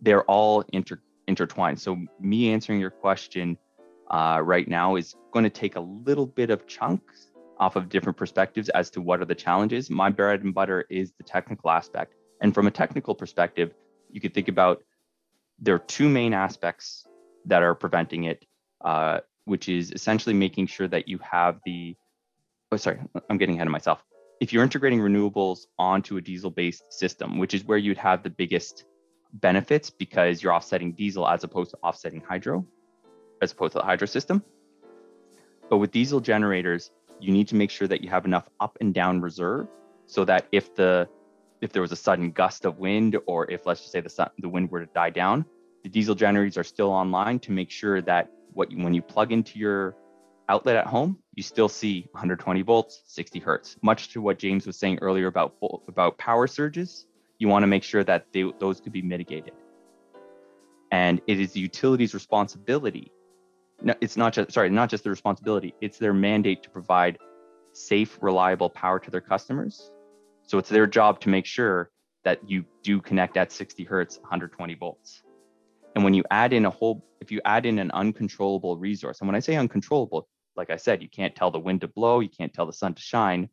[0.00, 1.78] They're all inter- intertwined.
[1.78, 3.58] So me answering your question
[4.10, 8.16] uh, right now is going to take a little bit of chunks off of different
[8.16, 9.90] perspectives as to what are the challenges.
[9.90, 12.14] My bread and butter is the technical aspect.
[12.40, 13.74] And from a technical perspective,
[14.10, 14.82] you could think about
[15.60, 17.06] there are two main aspects
[17.46, 18.44] that are preventing it.
[18.80, 19.20] Uh,
[19.50, 21.96] which is essentially making sure that you have the,
[22.70, 24.00] oh, sorry, I'm getting ahead of myself.
[24.40, 28.30] If you're integrating renewables onto a diesel based system, which is where you'd have the
[28.30, 28.84] biggest
[29.32, 32.64] benefits because you're offsetting diesel as opposed to offsetting hydro,
[33.42, 34.42] as opposed to the hydro system.
[35.68, 38.94] But with diesel generators, you need to make sure that you have enough up and
[38.94, 39.66] down reserve
[40.06, 41.08] so that if the
[41.60, 44.30] if there was a sudden gust of wind or if let's just say the sun,
[44.38, 45.44] the wind were to die down,
[45.82, 49.58] the diesel generators are still online to make sure that what when you plug into
[49.58, 49.96] your
[50.48, 53.76] outlet at home, you still see 120 volts, 60 hertz.
[53.82, 55.54] Much to what James was saying earlier about
[55.88, 57.06] about power surges,
[57.38, 59.52] you want to make sure that they, those could be mitigated.
[60.90, 63.12] And it is the utility's responsibility.
[63.80, 65.74] No, it's not just sorry, not just the responsibility.
[65.80, 67.18] It's their mandate to provide
[67.72, 69.92] safe, reliable power to their customers.
[70.50, 71.92] So it's their job to make sure
[72.24, 75.22] that you do connect at 60 hertz, 120 volts.
[75.94, 79.28] And when you add in a whole, if you add in an uncontrollable resource, and
[79.28, 82.28] when I say uncontrollable, like I said, you can't tell the wind to blow, you
[82.28, 83.48] can't tell the sun to shine,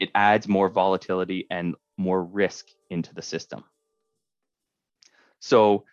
[0.00, 3.62] it adds more volatility and more risk into the system.
[5.38, 5.84] So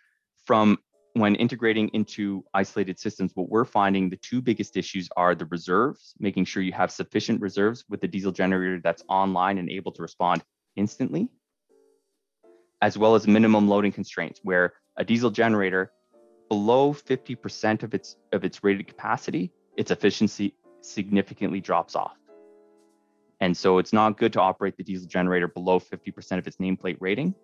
[0.46, 0.78] from
[1.14, 6.14] when integrating into isolated systems, what we're finding the two biggest issues are the reserves,
[6.18, 10.02] making sure you have sufficient reserves with the diesel generator that's online and able to
[10.02, 10.42] respond
[10.74, 11.28] instantly,
[12.82, 15.92] as well as minimum loading constraints, where a diesel generator
[16.48, 22.16] below 50% of its of its rated capacity, its efficiency significantly drops off.
[23.40, 26.96] And so it's not good to operate the diesel generator below 50% of its nameplate
[26.98, 27.34] rating.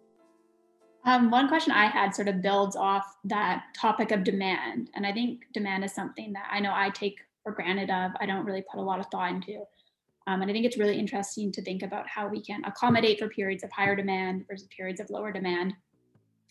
[1.05, 4.91] Um, one question I had sort of builds off that topic of demand.
[4.95, 8.27] And I think demand is something that I know I take for granted of, I
[8.27, 9.61] don't really put a lot of thought into.
[10.27, 13.29] Um, and I think it's really interesting to think about how we can accommodate for
[13.29, 15.75] periods of higher demand versus periods of lower demand.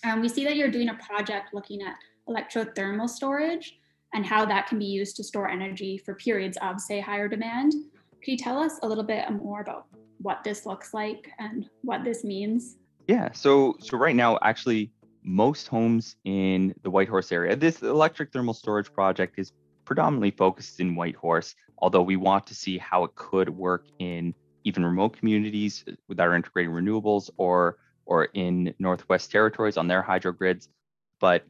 [0.04, 1.96] Um, we see that you're doing a project looking at
[2.28, 3.78] electrothermal storage
[4.14, 7.74] and how that can be used to store energy for periods of, say, higher demand.
[7.74, 9.86] Can you tell us a little bit more about
[10.18, 12.78] what this looks like and what this means?
[13.10, 13.32] Yeah.
[13.32, 14.92] So so right now, actually,
[15.24, 19.52] most homes in the Whitehorse area, this electric thermal storage project is
[19.84, 24.86] predominantly focused in Whitehorse, although we want to see how it could work in even
[24.86, 30.70] remote communities that are integrating renewables or or in Northwest Territories on their hydro grids.
[31.20, 31.48] But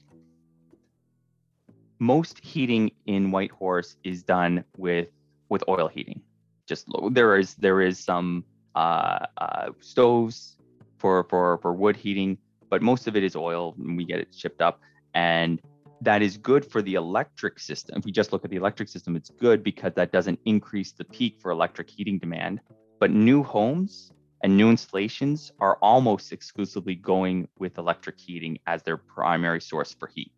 [2.00, 5.10] most heating in Whitehorse is done with
[5.50, 6.22] with oil heating.
[6.68, 8.46] Just there is there is some
[8.76, 10.56] uh, uh, stoves
[11.00, 12.38] for for for wood heating,
[12.70, 14.80] but most of it is oil and we get it shipped up.
[15.16, 15.62] And
[16.02, 17.98] that is good for the electric system.
[17.98, 21.04] If we just look at the electric system, it's good because that doesn't increase the
[21.04, 22.62] peak for electric heating demand.
[23.00, 24.12] But new homes
[24.44, 30.08] and new installations are almost exclusively going with electric heating as their primary source for
[30.08, 30.32] heat.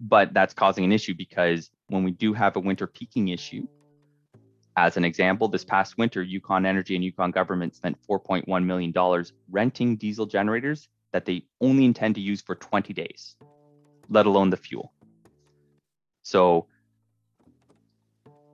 [0.00, 3.66] But that's causing an issue because when we do have a winter peaking issue,
[4.86, 9.96] as an example, this past winter, Yukon Energy and Yukon government spent $4.1 million renting
[9.96, 13.36] diesel generators that they only intend to use for 20 days,
[14.08, 14.92] let alone the fuel.
[16.22, 16.66] So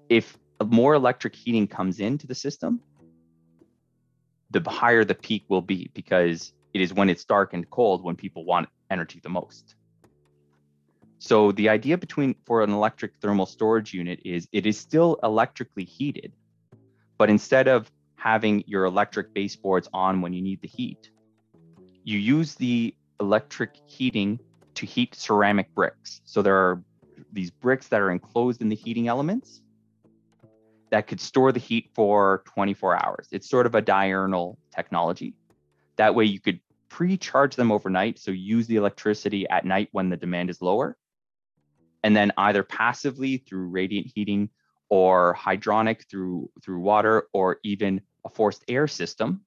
[0.09, 2.81] if more electric heating comes into the system,
[4.51, 8.17] the higher the peak will be because it is when it's dark and cold when
[8.17, 9.75] people want energy the most.
[11.27, 15.85] So the idea between for an electric thermal storage unit is it is still electrically
[15.85, 16.35] heated,
[17.17, 21.11] but instead of having your electric baseboards on when you need the heat,
[22.03, 24.39] you use the electric heating
[24.75, 26.21] to heat ceramic bricks.
[26.27, 26.83] So there are
[27.33, 29.63] these bricks that are enclosed in the heating elements
[30.91, 33.29] that could store the heat for 24 hours.
[33.33, 35.33] It's sort of a diurnal technology.
[35.97, 36.61] That way you could
[36.91, 40.99] pre-charge them overnight, so use the electricity at night when the demand is lower,
[42.05, 44.49] and then either passively through radiant heating
[44.88, 49.45] or hydronic through through water or even a forced air system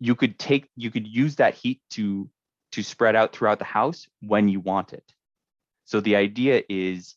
[0.00, 2.28] you could take you could use that heat to
[2.72, 5.04] to spread out throughout the house when you want it.
[5.84, 7.14] So the idea is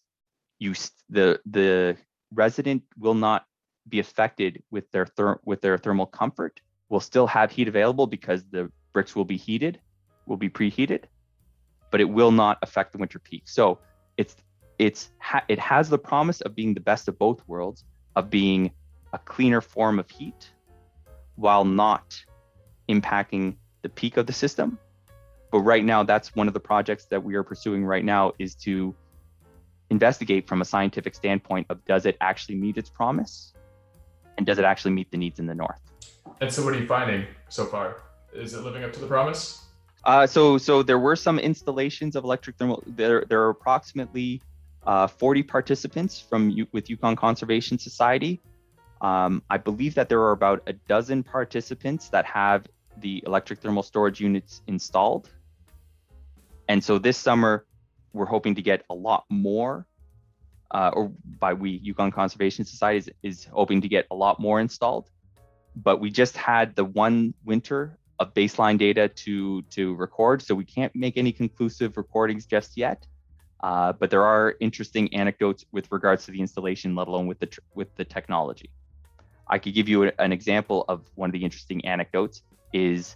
[0.60, 0.74] you
[1.10, 1.98] the the
[2.34, 3.46] resident will not
[3.90, 5.08] be affected with their
[5.44, 9.80] with their thermal comfort will still have heat available because the bricks will be heated
[10.26, 11.04] will be preheated
[11.91, 13.43] but it will not affect the winter peak.
[13.45, 13.80] So
[14.17, 14.36] it's
[14.80, 15.10] it's
[15.47, 17.84] it has the promise of being the best of both worlds,
[18.15, 18.71] of being
[19.13, 20.52] a cleaner form of heat,
[21.36, 22.23] while not
[22.89, 24.78] impacting the peak of the system.
[25.52, 28.54] But right now, that's one of the projects that we are pursuing right now is
[28.56, 28.93] to
[29.89, 33.54] investigate from a scientific standpoint of does it actually meet its promise,
[34.38, 35.80] and does it actually meet the needs in the north.
[36.41, 38.04] And so, what are you finding so far?
[38.34, 39.67] Is it living up to the promise?
[40.08, 42.82] Uh, so, so there were some installations of electric thermal.
[42.88, 44.41] There, there are approximately
[44.86, 48.41] uh, 40 participants from U- with Yukon Conservation Society.
[49.02, 52.67] Um, I believe that there are about a dozen participants that have
[53.02, 55.30] the electric thermal storage units installed.
[56.70, 57.65] And so this summer,
[58.13, 59.86] we're hoping to get a lot more,
[60.72, 64.62] uh, or by we, Yukon Conservation Society is, is hoping to get a lot more
[64.62, 65.10] installed.
[65.76, 70.66] But we just had the one winter of baseline data to to record, so we
[70.66, 73.06] can't make any conclusive recordings just yet.
[73.62, 77.50] Uh, but there are interesting anecdotes with regards to the installation, let alone with the
[77.76, 78.70] with the technology.
[79.48, 83.16] I could give you a, an example of one of the interesting anecdotes is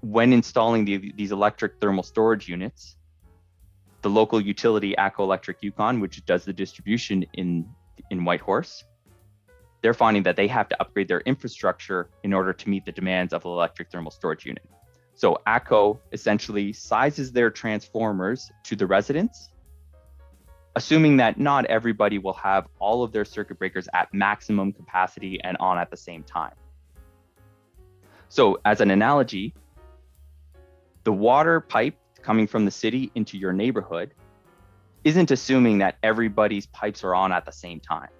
[0.00, 2.96] when installing the, these electric thermal storage units,
[4.00, 7.68] the local utility ATCO Electric Yukon, which does the distribution in
[8.10, 8.84] in Whitehorse,
[9.82, 13.32] they're finding that they have to upgrade their infrastructure in order to meet the demands
[13.32, 14.64] of an electric thermal storage unit.
[15.14, 19.50] So ATCO essentially sizes their transformers to the residents,
[20.76, 25.56] assuming that not everybody will have all of their circuit breakers at maximum capacity and
[25.58, 26.54] on at the same time.
[28.28, 29.54] So as an analogy,
[31.04, 34.14] The water pipe coming from the city into your neighborhood
[35.02, 38.10] isn't assuming that everybody's pipes are on at the same time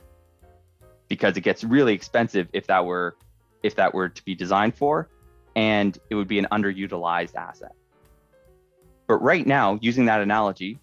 [1.12, 3.14] because it gets really expensive if that were
[3.62, 5.11] if that were to be designed for
[5.55, 7.75] and it would be an underutilized asset.
[9.07, 10.79] But right now using that analogy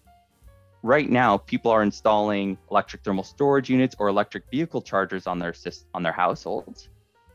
[0.84, 5.52] right now people are installing electric thermal storage units or electric vehicle chargers on their
[5.94, 6.88] on their households.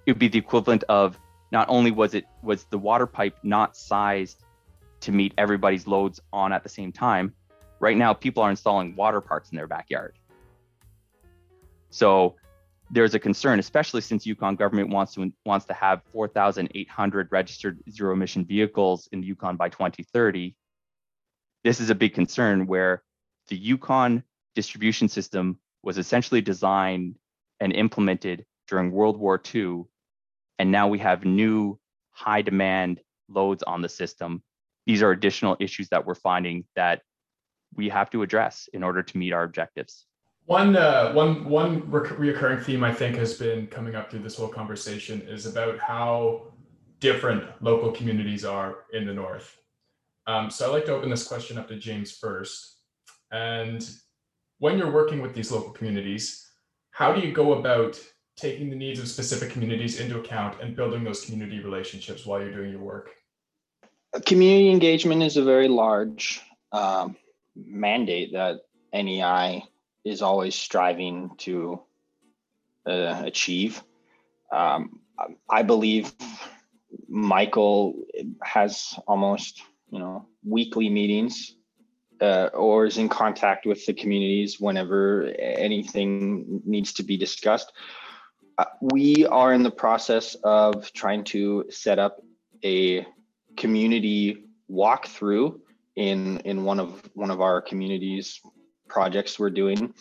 [0.05, 1.19] It would be the equivalent of
[1.51, 4.45] not only was it was the water pipe not sized
[5.01, 7.33] to meet everybody's loads on at the same time
[7.81, 10.17] right now people are installing water parks in their backyard.
[11.89, 12.37] So
[12.95, 18.13] there's a concern especially since yukon government wants to wants to have 4800 registered zero
[18.13, 20.55] emission vehicles in the yukon by 2030
[21.65, 23.01] this is a big concern where
[23.47, 27.15] the Yukon distribution system was essentially designed
[27.59, 29.85] and implemented during World War II.
[30.59, 31.79] And now we have new
[32.11, 34.43] high demand loads on the system.
[34.85, 37.01] These are additional issues that we're finding that
[37.73, 40.05] we have to address in order to meet our objectives.
[40.45, 44.47] One, uh, one, one recurring theme I think has been coming up through this whole
[44.47, 46.53] conversation is about how
[46.99, 49.57] different local communities are in the North.
[50.27, 52.81] Um, so I'd like to open this question up to James first.
[53.31, 53.87] And
[54.59, 56.47] when you're working with these local communities,
[56.91, 57.99] how do you go about
[58.37, 62.53] taking the needs of specific communities into account and building those community relationships while you're
[62.53, 63.09] doing your work?
[64.25, 67.15] Community engagement is a very large um,
[67.55, 68.61] mandate that
[68.93, 69.63] NEI
[70.05, 71.81] is always striving to
[72.85, 73.83] uh, achieve.
[74.51, 74.99] Um,
[75.49, 76.13] I believe
[77.09, 78.05] Michael
[78.43, 81.55] has almost you know weekly meetings
[82.21, 87.73] uh, or is in contact with the communities whenever anything needs to be discussed.
[88.57, 92.21] Uh, we are in the process of trying to set up
[92.63, 93.05] a
[93.57, 95.59] community walkthrough
[95.95, 98.41] in in one of one of our communities
[98.87, 99.93] projects we're doing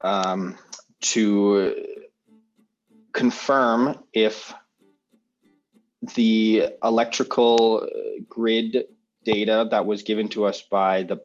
[0.00, 0.56] um,
[1.00, 1.84] to
[3.12, 4.52] confirm if
[6.14, 7.88] the electrical
[8.28, 8.84] grid
[9.24, 11.18] data that was given to us by the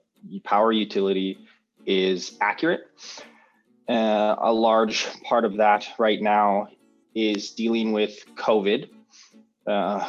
[0.44, 1.38] power utility
[1.86, 2.82] is accurate.
[3.88, 6.68] Uh, a large part of that right now
[7.14, 8.90] is dealing with COVID,
[9.68, 10.08] uh,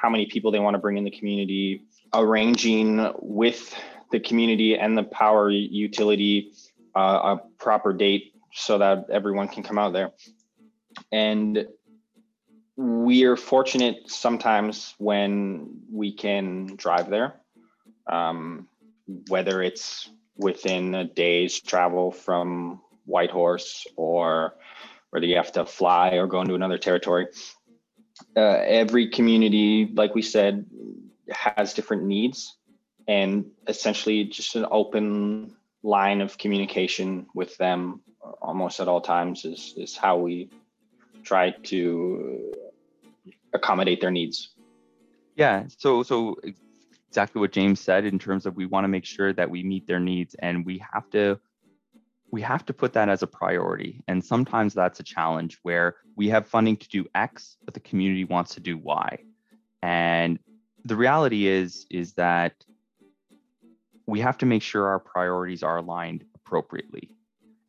[0.00, 1.82] how many people they want to bring in the community,
[2.14, 3.74] arranging with
[4.10, 6.52] the community and the power utility
[6.94, 10.12] uh, a proper date so that everyone can come out there.
[11.12, 11.66] And
[12.76, 17.34] we are fortunate sometimes when we can drive there.
[18.06, 18.68] Um,
[19.28, 24.54] whether it's within a day's travel from Whitehorse or
[25.10, 27.28] whether you have to fly or go into another territory.
[28.36, 30.66] Uh, every community, like we said,
[31.30, 32.57] has different needs,
[33.08, 38.02] and essentially just an open line of communication with them
[38.42, 40.50] almost at all times is is how we
[41.24, 42.52] try to
[43.54, 44.50] accommodate their needs.
[45.34, 45.64] Yeah.
[45.78, 46.36] So so
[47.08, 49.86] exactly what James said in terms of we want to make sure that we meet
[49.86, 51.40] their needs and we have to
[52.30, 54.02] we have to put that as a priority.
[54.06, 58.24] And sometimes that's a challenge where we have funding to do X, but the community
[58.24, 59.20] wants to do Y.
[59.82, 60.38] And
[60.84, 62.52] the reality is is that
[64.08, 67.10] we have to make sure our priorities are aligned appropriately.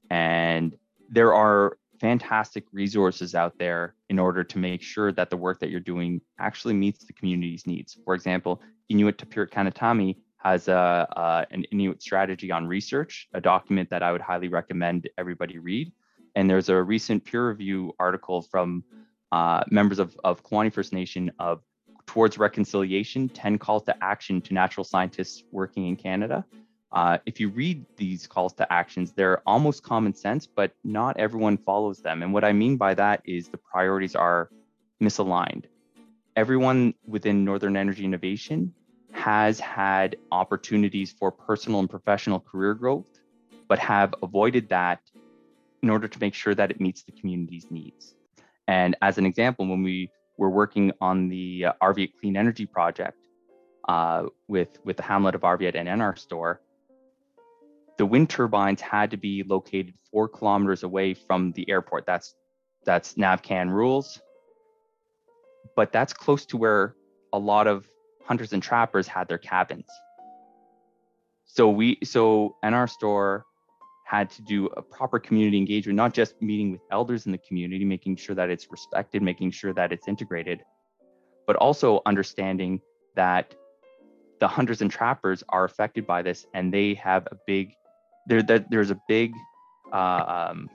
[0.10, 0.76] And
[1.10, 5.70] there are fantastic resources out there in order to make sure that the work that
[5.70, 7.98] you're doing actually meets the community's needs.
[8.06, 14.02] For example, Inuit Tapiriit Kanatami has a, an Inuit strategy on research, a document that
[14.02, 15.92] I would highly recommend everybody read.
[16.36, 18.86] And there's a recent peer review article from
[19.34, 21.62] uh, members of, of Kluane First Nation of
[22.10, 26.44] Towards Reconciliation 10 Calls to Action to Natural Scientists Working in Canada.
[26.92, 31.56] Uh, if you read these calls to actions, they're almost common sense, but not everyone
[31.56, 32.24] follows them.
[32.24, 34.50] And what I mean by that is the priorities are
[35.00, 35.66] misaligned.
[36.36, 38.74] Everyone within Northern Energy Innovation
[39.12, 43.20] has had opportunities for personal and professional career growth,
[43.68, 45.00] but have avoided that
[45.84, 48.16] in order to make sure that it meets the community's needs.
[48.68, 50.10] And as an example, when we
[50.40, 53.18] were working on the uh, Arviat Clean Energy Project
[53.90, 56.58] uh, with, with the hamlet of Arviat and NR NRStor,
[57.98, 62.06] the wind turbines had to be located four kilometers away from the airport.
[62.06, 62.34] That's
[62.86, 64.22] that's NavCan rules.
[65.76, 66.96] But that's close to where
[67.34, 67.90] a lot of
[68.24, 69.90] hunters and trappers had their cabins.
[71.44, 73.42] So we so NRStor
[74.10, 77.86] had to do a proper community engagement, not just meeting with elders in the community,
[77.86, 80.64] making sure that it's respected, making sure that it's integrated,
[81.46, 82.82] but also understanding
[83.16, 83.54] that
[84.40, 87.76] the hunters and trappers are affected by this and they have a big
[88.26, 89.32] there, there's a big
[89.94, 90.70] uh, um,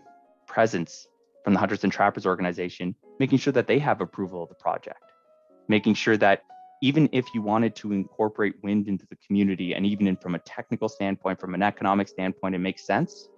[0.46, 1.08] presence
[1.42, 5.02] from the hunters and trappers organization making sure that they have approval of the project
[5.66, 6.44] making sure that
[6.84, 10.38] even if you wanted to incorporate wind into the community and even in, from a
[10.40, 13.28] technical standpoint from an economic standpoint it makes sense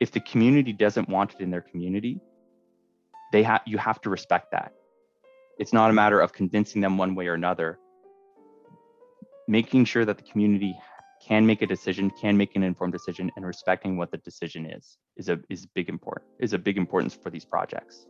[0.00, 2.18] if the community doesn't want it in their community
[3.32, 4.72] they have you have to respect that
[5.58, 7.78] it's not a matter of convincing them one way or another
[9.46, 10.74] making sure that the community
[11.26, 14.98] can make a decision, can make an informed decision, and respecting what the decision is
[15.16, 18.06] is a is big important is a big importance for these projects.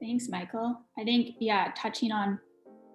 [0.00, 0.80] Thanks, Michael.
[0.98, 2.38] I think yeah, touching on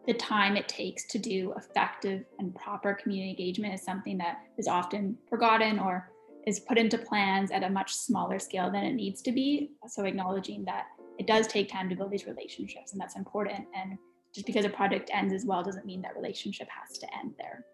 [0.07, 4.67] the time it takes to do effective and proper community engagement is something that is
[4.67, 6.09] often forgotten or
[6.47, 9.71] is put into plans at a much smaller scale than it needs to be.
[9.87, 10.85] So acknowledging that
[11.19, 13.65] it does take time to build these relationships and that's important.
[13.75, 13.97] And
[14.33, 17.65] just because a project ends as well doesn't mean that relationship has to end there.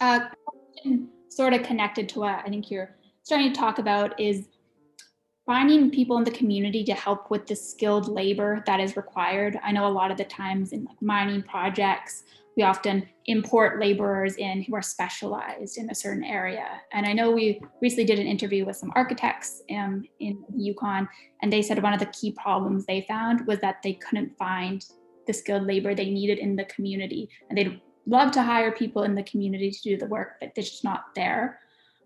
[0.00, 0.20] Uh,
[1.28, 4.48] sort of connected to what I think you're starting to talk about is
[5.46, 9.58] finding people in the community to help with the skilled labor that is required.
[9.62, 12.24] I know a lot of the times in like mining projects,
[12.56, 16.66] we often import laborers in who are specialized in a certain area.
[16.92, 21.08] And I know we recently did an interview with some architects um, in Yukon,
[21.42, 24.84] and they said one of the key problems they found was that they couldn't find
[25.26, 27.28] the skilled labor they needed in the community.
[27.48, 30.64] And they'd love to hire people in the community to do the work, but they're
[30.64, 31.58] just not there.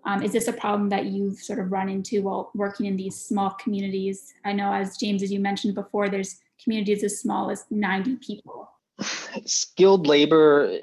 [0.09, 3.15] Um, is this a problem that you've sort of run into while working in these
[3.15, 4.33] small communities?
[4.43, 8.71] I know, as James, as you mentioned before, there's communities as small as 90 people.
[9.45, 10.79] Skilled labor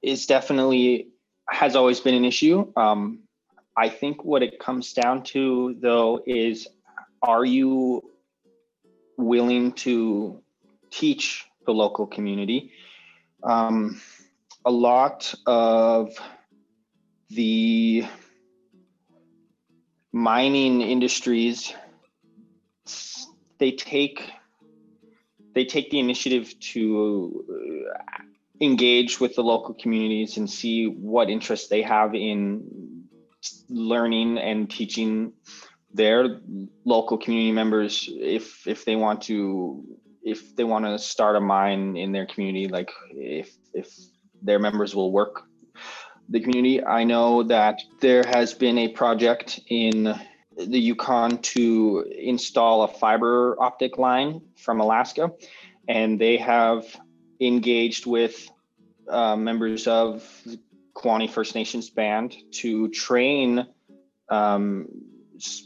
[0.00, 1.08] is definitely
[1.50, 2.72] has always been an issue.
[2.76, 3.18] Um,
[3.76, 6.68] I think what it comes down to, though, is
[7.22, 8.08] are you
[9.16, 10.40] willing to
[10.92, 12.70] teach the local community?
[13.42, 14.00] Um,
[14.64, 16.12] a lot of
[17.28, 18.06] the
[20.18, 21.72] mining industries
[23.58, 24.30] they take
[25.54, 28.22] they take the initiative to uh,
[28.60, 33.04] engage with the local communities and see what interests they have in
[33.68, 35.32] learning and teaching
[35.94, 36.40] their
[36.84, 39.84] local community members if if they want to
[40.22, 43.88] if they want to start a mine in their community like if if
[44.42, 45.44] their members will work
[46.28, 46.84] the community.
[46.84, 50.14] I know that there has been a project in
[50.56, 55.32] the Yukon to install a fiber optic line from Alaska,
[55.88, 56.84] and they have
[57.40, 58.48] engaged with
[59.08, 60.28] uh, members of
[60.94, 63.66] Kluane First Nations band to train
[64.28, 64.88] um,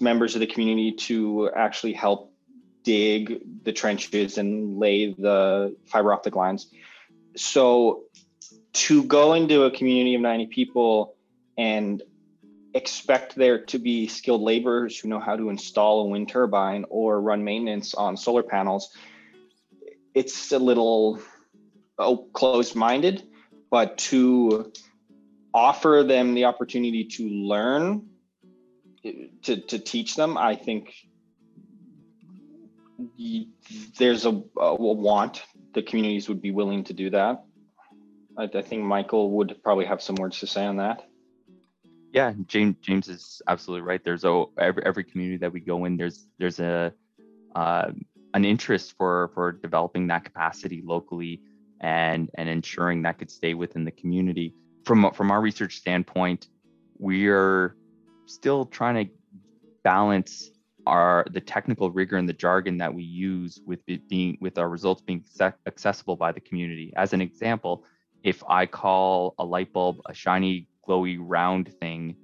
[0.01, 2.33] members of the community to actually help
[2.85, 6.67] dig the trenches and lay the fiber optic lines.
[7.37, 8.05] So
[8.73, 11.15] to go into a community of 90 people
[11.59, 12.03] and
[12.75, 17.21] expect there to be skilled laborers who know how to install a wind turbine or
[17.21, 18.97] run maintenance on solar panels
[20.15, 21.21] it's a little
[21.99, 23.23] oh, closed-minded
[23.71, 24.73] but to
[25.53, 28.07] offer them the opportunity to learn
[29.43, 30.95] to, to teach them i think
[33.99, 35.43] there's a, a want.
[35.75, 37.45] The communities would be willing to do that
[38.37, 41.07] I, I think Michael would probably have some words to say on that.
[42.13, 44.03] Yeah, James James is absolutely right.
[44.05, 46.93] There's a every, every community that we go in, there's there's a
[47.55, 47.93] uh,
[48.35, 51.41] an interest for for developing that capacity locally
[51.81, 54.55] and and ensuring that could stay within the community.
[54.85, 56.49] From from our research standpoint,
[56.99, 57.77] we're
[58.27, 59.13] still trying to
[59.83, 60.51] balance
[60.87, 64.69] our the technical rigor and the jargon that we use with it being with our
[64.69, 65.25] results being
[65.67, 66.93] accessible by the community.
[66.97, 67.85] As an example,
[68.23, 72.17] if I call a light bulb a shiny, glowy, round thing,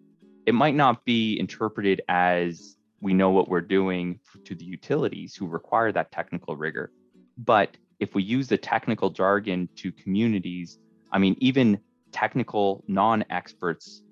[0.47, 5.47] it might not be interpreted as we know what we're doing to the utilities who
[5.47, 6.91] require that technical rigor.
[7.37, 10.79] But if we use the technical jargon to communities,
[11.13, 11.81] I mean, even
[12.13, 14.03] technical non experts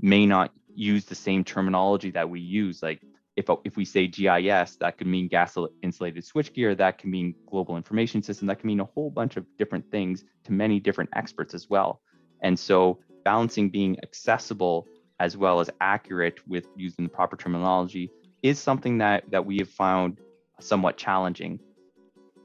[0.00, 2.82] may not use the same terminology that we use.
[2.82, 3.02] Like
[3.36, 7.76] if, if we say GIS, that could mean gas insulated switchgear, that can mean global
[7.76, 11.54] information system, that can mean a whole bunch of different things to many different experts
[11.54, 12.00] as well.
[12.42, 14.86] And so balancing being accessible
[15.18, 18.10] as well as accurate with using the proper terminology
[18.42, 20.18] is something that, that we have found
[20.60, 21.58] somewhat challenging.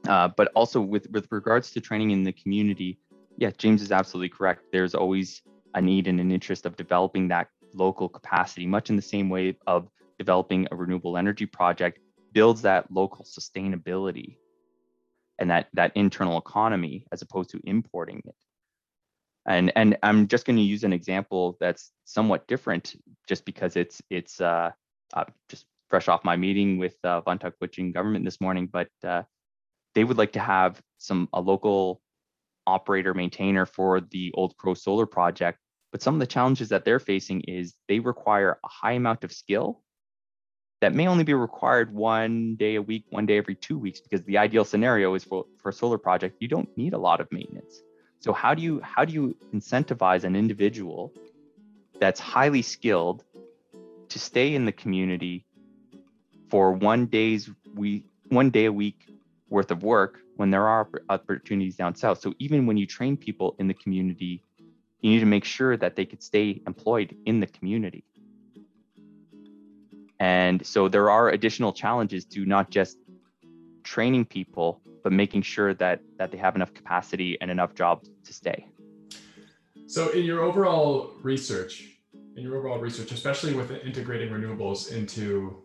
[0.07, 2.97] Uh, but also with, with regards to training in the community,
[3.37, 4.63] yeah, James is absolutely correct.
[4.71, 5.41] There's always
[5.75, 9.55] a need and an interest of developing that local capacity, much in the same way
[9.67, 11.99] of developing a renewable energy project
[12.31, 14.37] builds that local sustainability
[15.39, 18.35] and that that internal economy as opposed to importing it
[19.49, 22.95] and and I'm just going to use an example that's somewhat different,
[23.27, 24.71] just because it's it's uh,
[25.13, 29.23] uh, just fresh off my meeting with uh, Vuntut government this morning, but uh,
[29.95, 32.01] they would like to have some a local
[32.67, 35.57] operator maintainer for the Old Crow Solar project.
[35.91, 39.31] But some of the challenges that they're facing is they require a high amount of
[39.31, 39.81] skill
[40.81, 44.23] that may only be required one day a week, one day every two weeks, because
[44.23, 47.31] the ideal scenario is for, for a solar project, you don't need a lot of
[47.31, 47.81] maintenance.
[48.21, 51.13] So how do you how do you incentivize an individual
[51.99, 53.23] that's highly skilled
[54.09, 55.45] to stay in the community
[56.49, 59.09] for one day's we one day a week
[59.49, 62.21] worth of work when there are opportunities down south.
[62.21, 64.43] So even when you train people in the community,
[65.01, 68.03] you need to make sure that they could stay employed in the community.
[70.19, 72.97] And so there are additional challenges to not just
[73.83, 78.33] training people, but making sure that that they have enough capacity and enough jobs to
[78.33, 78.67] stay.
[79.87, 81.85] So in your overall research,
[82.35, 85.63] in your overall research, especially with integrating renewables into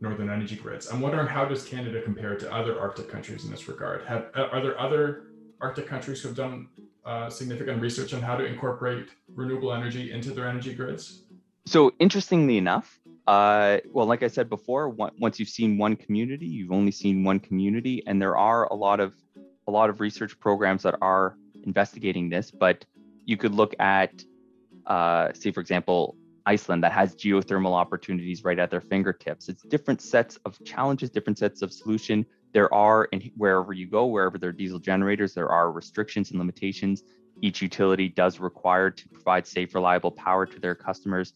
[0.00, 3.68] northern energy grids, I'm wondering how does Canada compare to other Arctic countries in this
[3.68, 4.04] regard?
[4.06, 5.26] Have are there other
[5.60, 6.68] Arctic countries who have done
[7.04, 11.22] uh, significant research on how to incorporate renewable energy into their energy grids?
[11.64, 16.72] So interestingly enough, uh, well, like I said before, once you've seen one community, you've
[16.72, 19.14] only seen one community, and there are a lot of
[19.68, 22.50] a lot of research programs that are investigating this.
[22.50, 22.84] But
[23.24, 24.24] you could look at,
[24.86, 26.16] uh, say, for example,
[26.46, 29.48] Iceland that has geothermal opportunities right at their fingertips.
[29.48, 32.26] It's different sets of challenges, different sets of solution.
[32.52, 36.38] There are, and wherever you go, wherever there are diesel generators, there are restrictions and
[36.40, 37.04] limitations.
[37.40, 41.32] Each utility does require to provide safe, reliable power to their customers.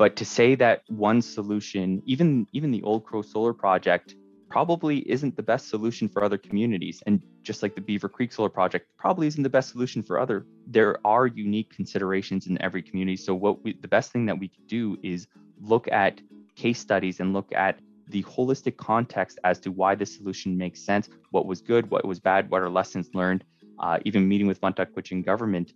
[0.00, 4.14] But to say that one solution, even even the Old Crow Solar Project,
[4.48, 8.48] probably isn't the best solution for other communities, and just like the Beaver Creek Solar
[8.48, 10.46] Project, probably isn't the best solution for other.
[10.66, 13.18] There are unique considerations in every community.
[13.18, 15.26] So what we, the best thing that we could do is
[15.60, 16.22] look at
[16.56, 17.78] case studies and look at
[18.08, 22.18] the holistic context as to why this solution makes sense, what was good, what was
[22.18, 23.44] bad, what are lessons learned.
[23.78, 25.74] Uh, even meeting with Vuntut government,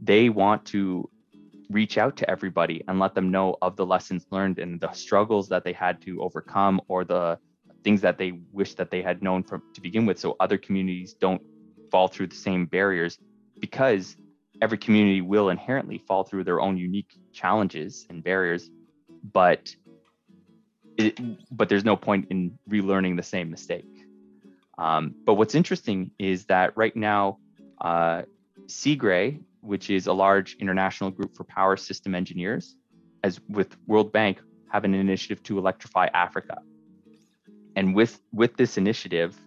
[0.00, 1.10] they want to
[1.70, 5.48] reach out to everybody and let them know of the lessons learned and the struggles
[5.48, 7.38] that they had to overcome or the
[7.82, 11.14] things that they wish that they had known from to begin with so other communities
[11.14, 11.42] don't
[11.90, 13.18] fall through the same barriers
[13.60, 14.16] because
[14.62, 18.70] every community will inherently fall through their own unique challenges and barriers
[19.32, 19.74] but
[20.96, 21.18] it,
[21.50, 23.86] but there's no point in relearning the same mistake.
[24.78, 27.38] Um, but what's interesting is that right now
[27.80, 28.22] uh,
[28.66, 32.76] CIGRE which is a large international group for power system engineers,
[33.22, 34.40] as with World Bank,
[34.70, 36.58] have an initiative to electrify Africa.
[37.74, 39.38] And with, with this initiative,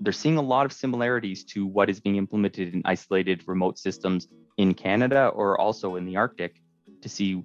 [0.00, 4.28] they're seeing a lot of similarities to what is being implemented in isolated remote systems
[4.56, 6.60] in Canada or also in the Arctic
[7.02, 7.44] to see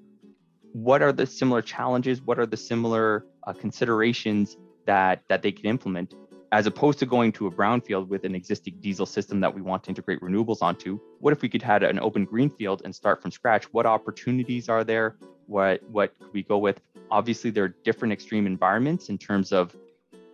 [0.73, 5.65] what are the similar challenges, what are the similar uh, considerations that, that they can
[5.65, 6.13] implement
[6.51, 9.83] as opposed to going to a brownfield with an existing diesel system that we want
[9.83, 13.31] to integrate renewables onto, what if we could have an open greenfield and start from
[13.31, 13.65] scratch?
[13.73, 15.17] What opportunities are there?
[15.47, 16.79] What what could we go with?
[17.11, 19.75] Obviously, there are different extreme environments in terms of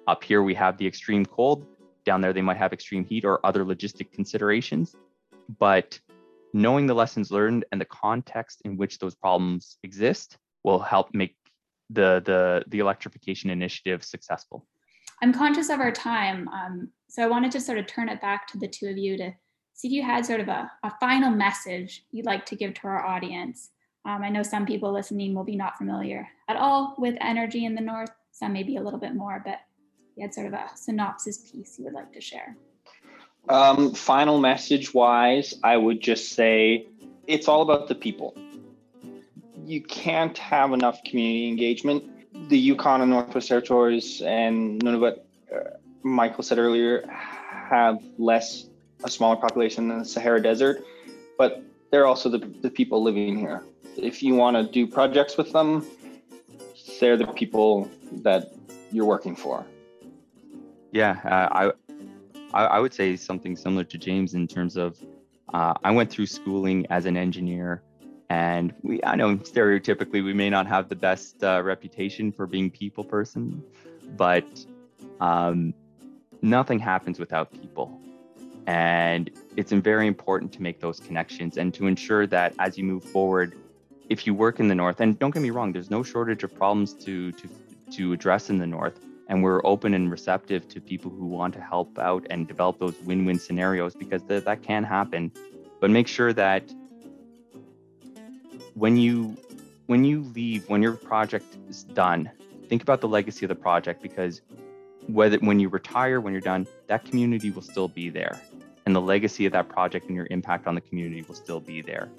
[0.07, 1.66] up here we have the extreme cold,
[2.05, 4.95] down there they might have extreme heat or other logistic considerations.
[5.59, 5.99] But
[6.53, 11.36] knowing the lessons learned and the context in which those problems exist will help make
[11.89, 14.66] the the the electrification initiative successful.
[15.24, 16.49] I'm conscious of our time.
[16.49, 19.15] Um, so I wanted to sort of turn it back to the two of you
[19.15, 19.32] to
[19.74, 22.88] see if you had sort of a, a final message you'd like to give to
[22.88, 23.69] our audience.
[24.03, 27.74] Um, I know some people listening will be not familiar at all with energy in
[27.74, 29.59] the North, some maybe a little bit more, but
[30.17, 32.57] you had sort of a synopsis piece you would like to share.
[33.47, 36.88] Um, final message wise, I would just say
[37.28, 38.36] it's all about the people.
[39.65, 42.03] You can't have enough community engagement
[42.34, 45.19] the Yukon and Northwest Territories and Nunavut,
[45.53, 48.67] uh, Michael said earlier, have less,
[49.03, 50.84] a smaller population than the Sahara Desert,
[51.38, 53.63] but they're also the, the people living here.
[53.97, 55.86] If you want to do projects with them,
[56.99, 57.89] they're the people
[58.23, 58.53] that
[58.91, 59.65] you're working for.
[60.91, 61.71] Yeah, uh,
[62.53, 64.97] I, I would say something similar to James in terms of
[65.53, 67.84] uh, I went through schooling as an engineer
[68.34, 72.71] and we, I know stereotypically we may not have the best uh, reputation for being
[72.71, 73.63] people person,
[74.17, 74.47] but
[75.19, 75.71] um,
[76.41, 78.01] nothing happens without people.
[78.65, 83.03] And it's very important to make those connections and to ensure that as you move
[83.03, 83.53] forward,
[84.09, 86.55] if you work in the North, and don't get me wrong, there's no shortage of
[86.55, 87.47] problems to, to,
[87.91, 91.61] to address in the North, and we're open and receptive to people who want to
[91.61, 95.31] help out and develop those win-win scenarios because th- that can happen
[95.84, 96.63] but make sure that
[98.76, 99.38] when you
[99.88, 102.30] when you leave when your project is done
[102.69, 104.41] think about the legacy of the project because
[105.07, 108.39] whether when you retire when you're done that community will still be there.
[108.86, 111.82] And the legacy of that project and your impact on the community will still be
[111.82, 112.09] there.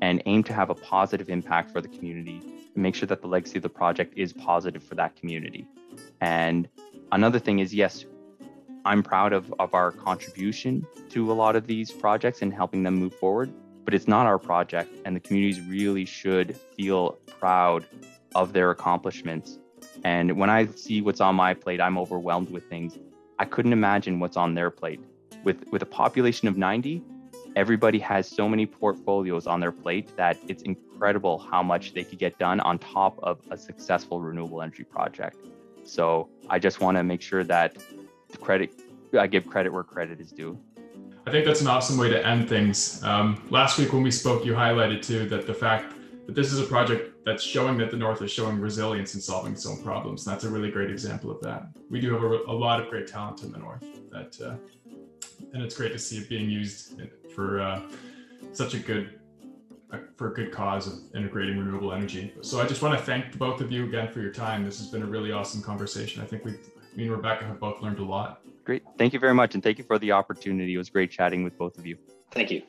[0.00, 2.40] And aim to have a positive impact for the community
[2.74, 5.66] and make sure that the legacy of the project is positive for that community.
[6.20, 6.68] And
[7.12, 8.04] another thing is, yes,
[8.84, 12.94] I'm proud of, of our contribution to a lot of these projects and helping them
[12.94, 13.52] move forward,
[13.84, 14.90] but it's not our project.
[15.04, 17.86] And the communities really should feel proud
[18.34, 19.58] of their accomplishments.
[20.04, 22.98] And when I see what's on my plate, I'm overwhelmed with things.
[23.38, 25.00] I couldn't imagine what's on their plate.
[25.44, 27.02] With, with a population of 90,
[27.56, 32.18] everybody has so many portfolios on their plate that it's incredible how much they could
[32.18, 35.36] get done on top of a successful renewable energy project.
[35.84, 37.76] So I just want to make sure that
[38.30, 38.72] the credit,
[39.18, 40.58] I give credit where credit is due.
[41.26, 43.02] I think that's an awesome way to end things.
[43.02, 45.94] Um, last week when we spoke, you highlighted too that the fact
[46.26, 49.52] that this is a project that's showing that the North is showing resilience in solving
[49.52, 50.22] its own problems.
[50.22, 51.68] That's a really great example of that.
[51.88, 54.56] We do have a, a lot of great talent in the North that, uh,
[55.54, 57.00] and it's great to see it being used
[57.34, 57.80] for uh,
[58.52, 59.18] such a good
[60.16, 62.34] for a good cause of integrating renewable energy.
[62.42, 64.64] So I just want to thank both of you again for your time.
[64.64, 66.20] This has been a really awesome conversation.
[66.20, 66.52] I think we,
[66.96, 68.40] me and Rebecca have both learned a lot.
[68.64, 68.82] Great.
[68.98, 69.54] Thank you very much.
[69.54, 70.74] And thank you for the opportunity.
[70.74, 71.96] It was great chatting with both of you.
[72.30, 72.62] Thank you.